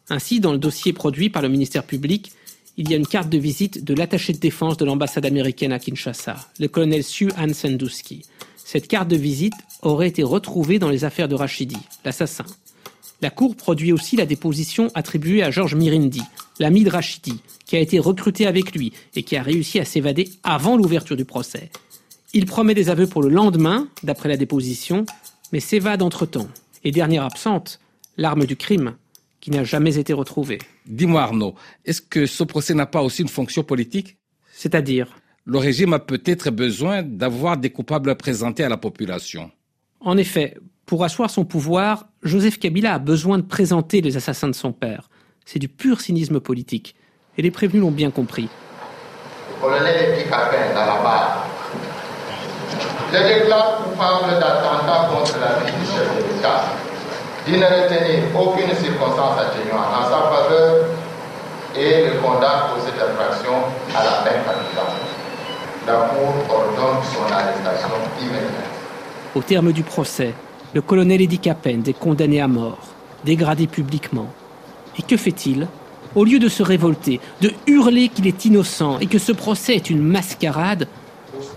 Ainsi, 0.09 0.40
dans 0.40 0.53
le 0.53 0.59
dossier 0.59 0.92
produit 0.92 1.31
par 1.31 1.42
le 1.42 1.48
ministère 1.48 1.85
public, 1.85 2.33
il 2.77 2.90
y 2.90 2.94
a 2.94 2.96
une 2.96 3.07
carte 3.07 3.29
de 3.29 3.38
visite 3.38 3.85
de 3.85 3.94
l'attaché 3.94 4.33
de 4.33 4.38
défense 4.38 4.77
de 4.77 4.85
l'ambassade 4.85 5.27
américaine 5.27 5.72
à 5.72 5.79
Kinshasa, 5.79 6.37
le 6.59 6.68
colonel 6.68 7.05
Sue 7.05 7.31
Ann 7.37 7.53
Cette 7.55 8.88
carte 8.88 9.09
de 9.09 9.16
visite 9.16 9.55
aurait 9.83 10.09
été 10.09 10.22
retrouvée 10.22 10.79
dans 10.79 10.88
les 10.88 11.05
affaires 11.05 11.29
de 11.29 11.35
Rachidi, 11.35 11.77
l'assassin. 12.05 12.46
La 13.20 13.31
Cour 13.31 13.57
produit 13.57 13.92
aussi 13.92 14.16
la 14.16 14.27
déposition 14.27 14.90
attribuée 14.94 15.42
à 15.42 15.51
Georges 15.51 15.77
Mirindi, 15.77 16.22
l'ami 16.59 16.83
de 16.83 16.90
Rachidi, 16.90 17.40
qui 17.66 17.77
a 17.77 17.81
été 17.81 17.98
recruté 17.98 18.46
avec 18.46 18.75
lui 18.75 18.92
et 19.14 19.22
qui 19.22 19.37
a 19.37 19.42
réussi 19.42 19.79
à 19.79 19.85
s'évader 19.85 20.31
avant 20.42 20.77
l'ouverture 20.77 21.16
du 21.16 21.25
procès. 21.25 21.70
Il 22.33 22.46
promet 22.46 22.75
des 22.75 22.88
aveux 22.88 23.07
pour 23.07 23.22
le 23.22 23.29
lendemain, 23.29 23.88
d'après 24.03 24.29
la 24.29 24.37
déposition, 24.37 25.05
mais 25.53 25.61
s'évade 25.61 26.03
entre-temps. 26.03 26.48
Et 26.83 26.90
dernière 26.90 27.25
absente, 27.25 27.79
l'arme 28.16 28.44
du 28.44 28.57
crime, 28.57 28.96
qui 29.40 29.51
n'a 29.51 29.64
jamais 29.64 29.98
été 29.98 30.12
retrouvé. 30.12 30.59
Dis-moi 30.87 31.22
Arnaud, 31.22 31.55
est-ce 31.85 32.01
que 32.01 32.27
ce 32.27 32.44
procès 32.44 32.75
n'a 32.75 32.87
pas 32.87 33.03
aussi 33.03 33.22
une 33.22 33.29
fonction 33.29 33.62
politique? 33.62 34.16
C'est-à-dire? 34.53 35.09
Le 35.44 35.59
régime 35.59 35.92
a 35.92 35.98
peut-être 35.98 36.51
besoin 36.51 37.03
d'avoir 37.03 37.57
des 37.57 37.70
coupables 37.70 38.14
présentés 38.16 38.62
à 38.62 38.68
la 38.68 38.77
population. 38.77 39.51
En 40.01 40.16
effet, 40.16 40.57
pour 40.87 41.05
asseoir 41.05 41.31
son 41.31 41.44
pouvoir, 41.44 42.07
Joseph 42.22 42.59
Kabila 42.59 42.94
a 42.94 42.98
besoin 42.98 43.38
de 43.38 43.42
présenter 43.42 44.01
les 44.01 44.16
assassins 44.16 44.48
de 44.48 44.55
son 44.55 44.72
père. 44.72 45.09
C'est 45.44 45.59
du 45.59 45.68
pur 45.68 46.01
cynisme 46.01 46.38
politique. 46.38 46.94
Et 47.38 47.42
les 47.42 47.51
prévenus 47.51 47.83
l'ont 47.83 47.90
bien 47.90 48.11
compris. 48.11 48.48
Le 49.48 49.61
colonel 49.61 50.25
Capin 50.29 50.75
dans 50.75 50.87
la 50.87 51.03
barre. 51.03 51.48
Je 53.12 53.18
déclare 53.18 53.85
coupable 53.85 54.40
d'attentat 54.40 55.09
contre 55.12 55.38
la 55.40 55.61
vie 55.61 55.72
du 55.79 55.87
chef 55.87 56.16
de 56.16 56.35
l'État, 56.35 56.64
d'y 57.46 57.52
ne 57.59 57.64
retenir 57.64 58.22
aucune 58.38 58.74
circonstance 58.76 59.38
atténuante 59.38 59.92
en 59.98 60.05
sa 60.05 60.22
faveur 60.31 60.87
et 61.76 62.07
le 62.07 62.20
condamne 62.20 62.70
pour 62.70 62.83
cette 62.85 63.00
infraction 63.00 63.55
à 63.94 64.05
la 64.05 64.12
peine 64.22 64.42
capitale. 64.44 65.02
La 65.87 65.94
Cour 65.94 66.35
ordonne 66.48 67.02
son 67.12 67.33
arrestation 67.33 67.88
immédiate. 68.20 68.70
Au 69.35 69.40
terme 69.40 69.72
du 69.72 69.83
procès, 69.83 70.35
le 70.74 70.83
colonel 70.83 71.20
Eddie 71.20 71.38
Capend 71.38 71.83
est 71.87 71.98
condamné 71.98 72.40
à 72.40 72.46
mort, 72.46 72.78
dégradé 73.24 73.66
publiquement. 73.66 74.28
Et 74.98 75.02
que 75.02 75.16
fait-il 75.16 75.66
Au 76.14 76.24
lieu 76.24 76.38
de 76.38 76.48
se 76.48 76.62
révolter, 76.62 77.20
de 77.40 77.52
hurler 77.66 78.09
qu'il 78.09 78.26
est 78.26 78.44
innocent 78.44 78.98
et 79.00 79.07
que 79.07 79.18
ce 79.18 79.33
procès 79.33 79.74
est 79.74 79.90
une 79.90 80.02
mascarade, 80.02 80.87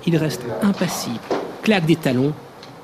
il 0.07 0.17
reste 0.17 0.43
impassible, 0.63 1.19
claque 1.61 1.85
des 1.85 1.95
talons 1.95 2.33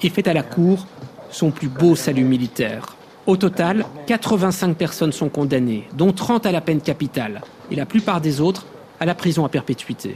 et 0.03 0.09
fait 0.09 0.27
à 0.27 0.33
la 0.33 0.43
cour 0.43 0.85
son 1.31 1.51
plus 1.51 1.67
beau 1.67 1.95
salut 1.95 2.23
militaire. 2.23 2.95
Au 3.27 3.37
total, 3.37 3.85
85 4.07 4.75
personnes 4.75 5.11
sont 5.11 5.29
condamnées, 5.29 5.87
dont 5.93 6.11
30 6.11 6.45
à 6.45 6.51
la 6.51 6.61
peine 6.61 6.81
capitale, 6.81 7.41
et 7.69 7.75
la 7.75 7.85
plupart 7.85 8.21
des 8.21 8.41
autres 8.41 8.65
à 8.99 9.05
la 9.05 9.15
prison 9.15 9.45
à 9.45 9.49
perpétuité. 9.49 10.15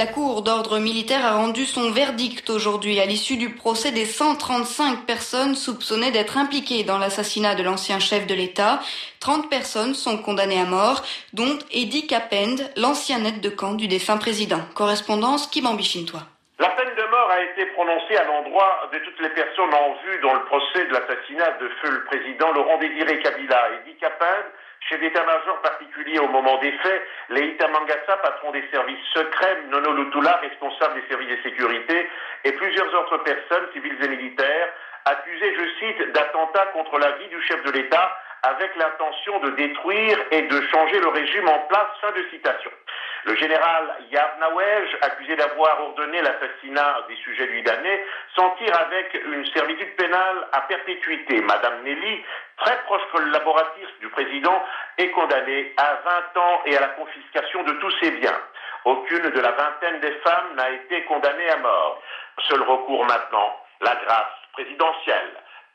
La 0.00 0.06
Cour 0.06 0.40
d'ordre 0.40 0.78
militaire 0.78 1.26
a 1.26 1.36
rendu 1.36 1.66
son 1.66 1.90
verdict 1.90 2.48
aujourd'hui 2.48 2.98
à 3.00 3.04
l'issue 3.04 3.36
du 3.36 3.50
procès 3.50 3.92
des 3.92 4.06
135 4.06 5.04
personnes 5.04 5.54
soupçonnées 5.54 6.10
d'être 6.10 6.38
impliquées 6.38 6.84
dans 6.84 6.96
l'assassinat 6.96 7.54
de 7.54 7.62
l'ancien 7.62 7.98
chef 7.98 8.26
de 8.26 8.32
l'État. 8.32 8.80
30 9.18 9.50
personnes 9.50 9.94
sont 9.94 10.16
condamnées 10.16 10.58
à 10.58 10.64
mort, 10.64 11.02
dont 11.34 11.58
Eddie 11.70 12.06
Capend, 12.06 12.56
l'ancien 12.78 13.22
aide 13.26 13.42
de 13.42 13.50
camp 13.50 13.74
du 13.74 13.88
défunt 13.88 14.16
président. 14.16 14.62
Correspondance 14.74 15.46
Kibambi 15.48 15.84
Chintois. 15.84 16.26
La 16.60 16.68
peine 16.76 16.94
de 16.94 17.02
mort 17.04 17.30
a 17.30 17.40
été 17.40 17.64
prononcée 17.72 18.16
à 18.18 18.24
l'endroit 18.24 18.90
de 18.92 18.98
toutes 18.98 19.18
les 19.20 19.30
personnes 19.30 19.72
en 19.72 19.96
vue 20.04 20.18
dans 20.18 20.34
le 20.34 20.44
procès 20.44 20.84
de 20.84 20.92
l'assassinat 20.92 21.52
de 21.52 21.68
feu 21.80 21.90
le 21.90 22.04
président 22.04 22.52
Laurent 22.52 22.76
Désiré 22.76 23.18
Kabila. 23.20 23.70
Eddie 23.80 23.96
Capend 23.96 24.44
chef 24.88 25.00
d'état-major 25.00 25.58
particulier 25.62 26.18
au 26.18 26.28
moment 26.28 26.58
des 26.58 26.72
faits, 26.72 27.02
Leïta 27.30 27.66
Mangasa, 27.68 28.16
patron 28.22 28.50
des 28.50 28.64
services 28.70 29.04
secrets, 29.14 29.58
Nono 29.70 29.92
Lutula, 29.92 30.36
responsable 30.42 31.00
des 31.00 31.08
services 31.08 31.30
de 31.30 31.42
sécurité, 31.48 32.08
et 32.44 32.52
plusieurs 32.52 32.92
autres 32.94 33.18
personnes, 33.18 33.68
civiles 33.72 33.96
et 34.02 34.08
militaires, 34.08 34.68
accusées, 35.06 35.54
je 35.54 35.86
cite, 35.86 36.12
d'attentats 36.12 36.66
contre 36.74 36.98
la 36.98 37.12
vie 37.12 37.28
du 37.28 37.40
chef 37.42 37.62
de 37.64 37.70
l'État 37.70 38.16
avec 38.42 38.74
l'intention 38.76 39.38
de 39.40 39.50
détruire 39.50 40.18
et 40.30 40.42
de 40.42 40.60
changer 40.72 41.00
le 41.00 41.08
régime 41.08 41.48
en 41.48 41.58
place. 41.68 41.88
Fin 42.00 42.12
de 42.12 42.24
citation. 42.30 42.70
Le 43.24 43.36
général 43.36 43.96
Yavnawej, 44.10 44.96
accusé 45.02 45.36
d'avoir 45.36 45.80
ordonné 45.82 46.20
l'assassinat 46.22 47.04
des 47.08 47.16
sujets 47.16 47.62
damnés, 47.62 48.04
s'en 48.34 48.50
tire 48.56 48.76
avec 48.78 49.14
une 49.14 49.46
servitude 49.52 49.94
pénale 49.96 50.48
à 50.52 50.62
perpétuité. 50.62 51.40
Madame 51.42 51.82
Nelly, 51.84 52.24
très 52.58 52.78
proche 52.84 53.02
collaboratrice 53.12 53.88
du 54.00 54.08
président, 54.08 54.62
est 54.98 55.10
condamnée 55.10 55.72
à 55.76 56.00
20 56.34 56.40
ans 56.40 56.60
et 56.66 56.76
à 56.76 56.80
la 56.80 56.88
confiscation 56.88 57.62
de 57.64 57.72
tous 57.72 57.92
ses 58.00 58.10
biens. 58.12 58.40
Aucune 58.84 59.30
de 59.30 59.40
la 59.40 59.52
vingtaine 59.52 60.00
des 60.00 60.12
femmes 60.24 60.54
n'a 60.56 60.70
été 60.70 61.04
condamnée 61.04 61.50
à 61.50 61.58
mort. 61.58 62.02
Seul 62.48 62.62
recours 62.62 63.04
maintenant, 63.04 63.56
la 63.82 63.94
grâce 63.96 64.32
présidentielle. 64.52 65.32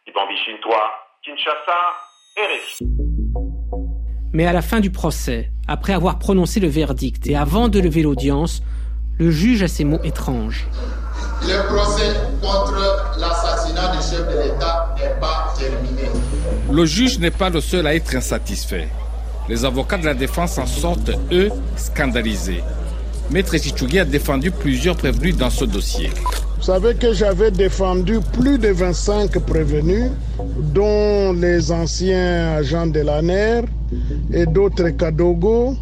Ibambi. 0.08 0.36
Mais 4.34 4.46
à 4.46 4.54
la 4.54 4.62
fin 4.62 4.80
du 4.80 4.92
procès, 4.92 5.50
après 5.68 5.94
avoir 5.94 6.20
prononcé 6.20 6.60
le 6.60 6.68
verdict 6.68 7.28
et 7.28 7.36
avant 7.36 7.68
de 7.68 7.80
lever 7.80 8.04
l'audience, 8.04 8.62
le 9.18 9.32
juge 9.32 9.64
a 9.64 9.68
ces 9.68 9.84
mots 9.84 10.02
étranges. 10.04 10.68
Le 11.42 11.74
procès 11.74 12.14
contre 12.42 13.18
l'assassinat 13.20 13.96
du 13.96 13.98
chef 13.98 14.28
de 14.28 14.44
l'État 14.44 14.96
n'est 14.98 15.20
pas 15.20 15.54
terminé. 15.58 16.10
Le 16.72 16.86
juge 16.86 17.20
n'est 17.20 17.32
pas 17.32 17.50
le 17.50 17.62
seul 17.62 17.88
à 17.88 17.96
être 17.96 18.16
insatisfait. 18.16 18.88
Les 19.48 19.64
avocats 19.64 19.98
de 19.98 20.06
la 20.06 20.14
défense 20.14 20.58
en 20.58 20.66
sortent, 20.66 21.12
eux, 21.32 21.50
scandalisés. 21.78 22.64
Maître 23.32 23.58
Chichugui 23.58 24.00
a 24.00 24.06
défendu 24.06 24.52
plusieurs 24.52 24.96
prévenus 24.96 25.36
dans 25.36 25.50
ce 25.50 25.66
dossier. 25.66 26.10
Vous 26.58 26.64
savez 26.64 26.96
que 26.96 27.14
j'avais 27.14 27.52
défendu 27.52 28.20
plus 28.34 28.58
de 28.58 28.70
25 28.70 29.40
prévenus, 29.40 30.10
dont 30.74 31.34
les 31.34 31.72
anciens 31.72 32.56
agents 32.58 32.88
de 32.88 33.02
l'ANER 33.02 33.62
et 34.32 34.46
d'autres 34.46 34.90
Kadogo. 34.90 35.76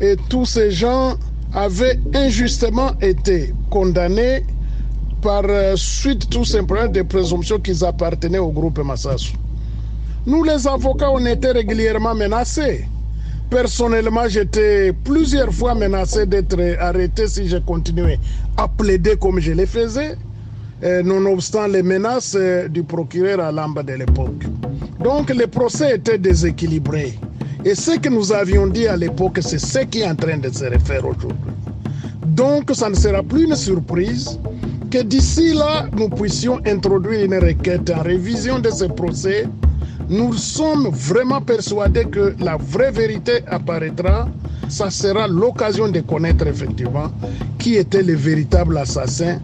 Et 0.00 0.16
tous 0.28 0.44
ces 0.46 0.70
gens 0.70 1.14
avaient 1.52 1.98
injustement 2.14 2.92
été 3.00 3.54
condamnés 3.70 4.44
par 5.22 5.44
euh, 5.48 5.74
suite 5.76 6.28
tout 6.28 6.44
simplement 6.44 6.86
des 6.86 7.04
présomptions 7.04 7.58
qu'ils 7.58 7.84
appartenaient 7.84 8.38
au 8.38 8.50
groupe 8.50 8.78
Massassou. 8.78 9.32
Nous, 10.26 10.42
les 10.44 10.66
avocats, 10.66 11.10
on 11.10 11.24
était 11.24 11.52
régulièrement 11.52 12.14
menacés. 12.14 12.86
Personnellement, 13.48 14.28
j'étais 14.28 14.92
plusieurs 14.92 15.52
fois 15.52 15.74
menacé 15.74 16.26
d'être 16.26 16.58
arrêté 16.80 17.28
si 17.28 17.48
je 17.48 17.58
continuais 17.58 18.18
à 18.56 18.66
plaider 18.68 19.16
comme 19.16 19.38
je 19.38 19.52
le 19.52 19.66
faisais, 19.66 20.16
nonobstant 20.82 21.68
les 21.68 21.82
menaces 21.82 22.34
euh, 22.36 22.68
du 22.68 22.82
procureur 22.82 23.40
à 23.40 23.50
l'amba 23.52 23.82
de 23.82 23.94
l'époque. 23.94 24.44
Donc 25.02 25.30
le 25.30 25.46
procès 25.46 25.94
était 25.94 26.18
déséquilibré. 26.18 27.14
Et 27.66 27.74
ce 27.74 27.98
que 27.98 28.08
nous 28.08 28.32
avions 28.32 28.68
dit 28.68 28.86
à 28.86 28.96
l'époque, 28.96 29.38
c'est 29.42 29.58
ce 29.58 29.80
qui 29.80 30.02
est 30.02 30.08
en 30.08 30.14
train 30.14 30.36
de 30.38 30.48
se 30.48 30.64
refaire 30.66 31.04
aujourd'hui. 31.04 31.52
Donc 32.24 32.70
ça 32.72 32.88
ne 32.88 32.94
sera 32.94 33.24
plus 33.24 33.42
une 33.44 33.56
surprise 33.56 34.38
que 34.88 35.02
d'ici 35.02 35.52
là, 35.52 35.86
nous 35.96 36.08
puissions 36.08 36.60
introduire 36.64 37.24
une 37.24 37.34
requête 37.34 37.90
en 37.90 38.02
révision 38.02 38.60
de 38.60 38.70
ce 38.70 38.84
procès 38.84 39.46
nous 40.08 40.34
sommes 40.34 40.88
vraiment 40.92 41.40
persuadés 41.40 42.04
que 42.04 42.36
la 42.38 42.56
vraie 42.56 42.92
vérité 42.92 43.42
apparaîtra. 43.48 44.28
Ça 44.68 44.88
sera 44.90 45.26
l'occasion 45.26 45.88
de 45.88 46.00
connaître 46.00 46.46
effectivement 46.46 47.08
qui 47.58 47.74
était 47.74 48.02
le 48.04 48.14
véritable 48.14 48.78
assassin 48.78 49.38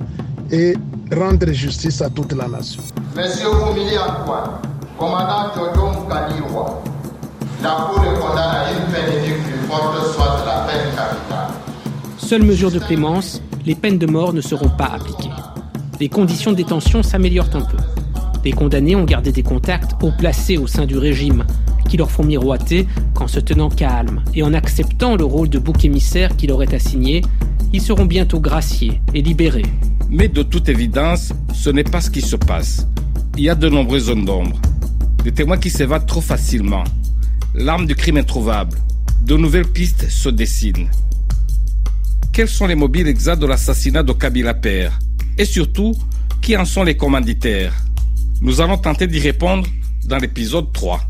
et 0.52 0.74
rendre 1.12 1.50
justice 1.52 2.00
à 2.00 2.10
toute 2.10 2.32
la 2.32 2.46
nation. 2.46 2.82
Monsieur 3.16 3.48
Oumili 3.48 3.96
Antoine, 3.98 4.60
commandant 4.98 5.50
Jojo 5.56 6.06
Kaliwa, 6.08 6.82
la 7.62 7.88
Cour 7.92 8.02
condamne 8.20 8.38
à 8.38 8.72
une 8.72 8.92
peine 8.92 9.34
plus 9.42 9.66
forte, 9.68 10.14
soit 10.14 10.44
la 10.44 10.66
peine 10.66 10.94
capitale. 10.94 11.54
Seule 12.18 12.42
mesure 12.42 12.70
de 12.70 12.78
clémence, 12.78 13.40
les 13.64 13.74
peines 13.74 13.98
de 13.98 14.06
mort 14.06 14.32
ne 14.32 14.40
seront 14.40 14.68
pas 14.68 14.90
appliquées. 14.94 15.30
Les 16.00 16.08
conditions 16.08 16.50
de 16.50 16.56
détention 16.56 17.02
s'améliorent 17.02 17.54
un 17.54 17.60
peu. 17.60 17.76
Les 18.44 18.52
condamnés 18.52 18.96
ont 18.96 19.04
gardé 19.04 19.30
des 19.30 19.44
contacts 19.44 19.92
haut 20.02 20.12
placés 20.18 20.58
au 20.58 20.66
sein 20.66 20.86
du 20.86 20.98
régime, 20.98 21.44
qui 21.88 21.96
leur 21.96 22.10
font 22.10 22.24
miroiter 22.24 22.88
qu'en 23.14 23.28
se 23.28 23.38
tenant 23.38 23.68
calme 23.68 24.22
et 24.34 24.42
en 24.42 24.54
acceptant 24.54 25.14
le 25.14 25.24
rôle 25.24 25.48
de 25.48 25.58
bouc 25.58 25.84
émissaire 25.84 26.36
qui 26.36 26.48
leur 26.48 26.62
est 26.62 26.74
assigné, 26.74 27.22
ils 27.72 27.82
seront 27.82 28.06
bientôt 28.06 28.40
graciés 28.40 29.00
et 29.14 29.22
libérés. 29.22 29.66
Mais 30.10 30.28
de 30.28 30.42
toute 30.42 30.68
évidence, 30.68 31.32
ce 31.54 31.70
n'est 31.70 31.84
pas 31.84 32.00
ce 32.00 32.10
qui 32.10 32.20
se 32.20 32.36
passe. 32.36 32.86
Il 33.36 33.44
y 33.44 33.48
a 33.48 33.54
de 33.54 33.68
nombreuses 33.68 34.06
zones 34.06 34.24
d'ombre. 34.24 34.60
Des 35.22 35.32
témoins 35.32 35.58
qui 35.58 35.70
s'évadent 35.70 36.06
trop 36.06 36.20
facilement. 36.20 36.84
L'arme 37.54 37.84
du 37.86 37.94
crime 37.94 38.16
introuvable. 38.16 38.78
De 39.20 39.36
nouvelles 39.36 39.70
pistes 39.70 40.08
se 40.08 40.30
dessinent. 40.30 40.90
Quels 42.32 42.48
sont 42.48 42.66
les 42.66 42.74
mobiles 42.74 43.06
exacts 43.06 43.42
de 43.42 43.46
l'assassinat 43.46 44.02
de 44.02 44.12
Kabila 44.14 44.54
Père 44.54 44.98
Et 45.36 45.44
surtout, 45.44 45.94
qui 46.40 46.56
en 46.56 46.64
sont 46.64 46.82
les 46.82 46.96
commanditaires? 46.96 47.74
Nous 48.40 48.62
allons 48.62 48.78
tenter 48.78 49.06
d'y 49.06 49.18
répondre 49.18 49.68
dans 50.06 50.16
l'épisode 50.16 50.72
3. 50.72 51.02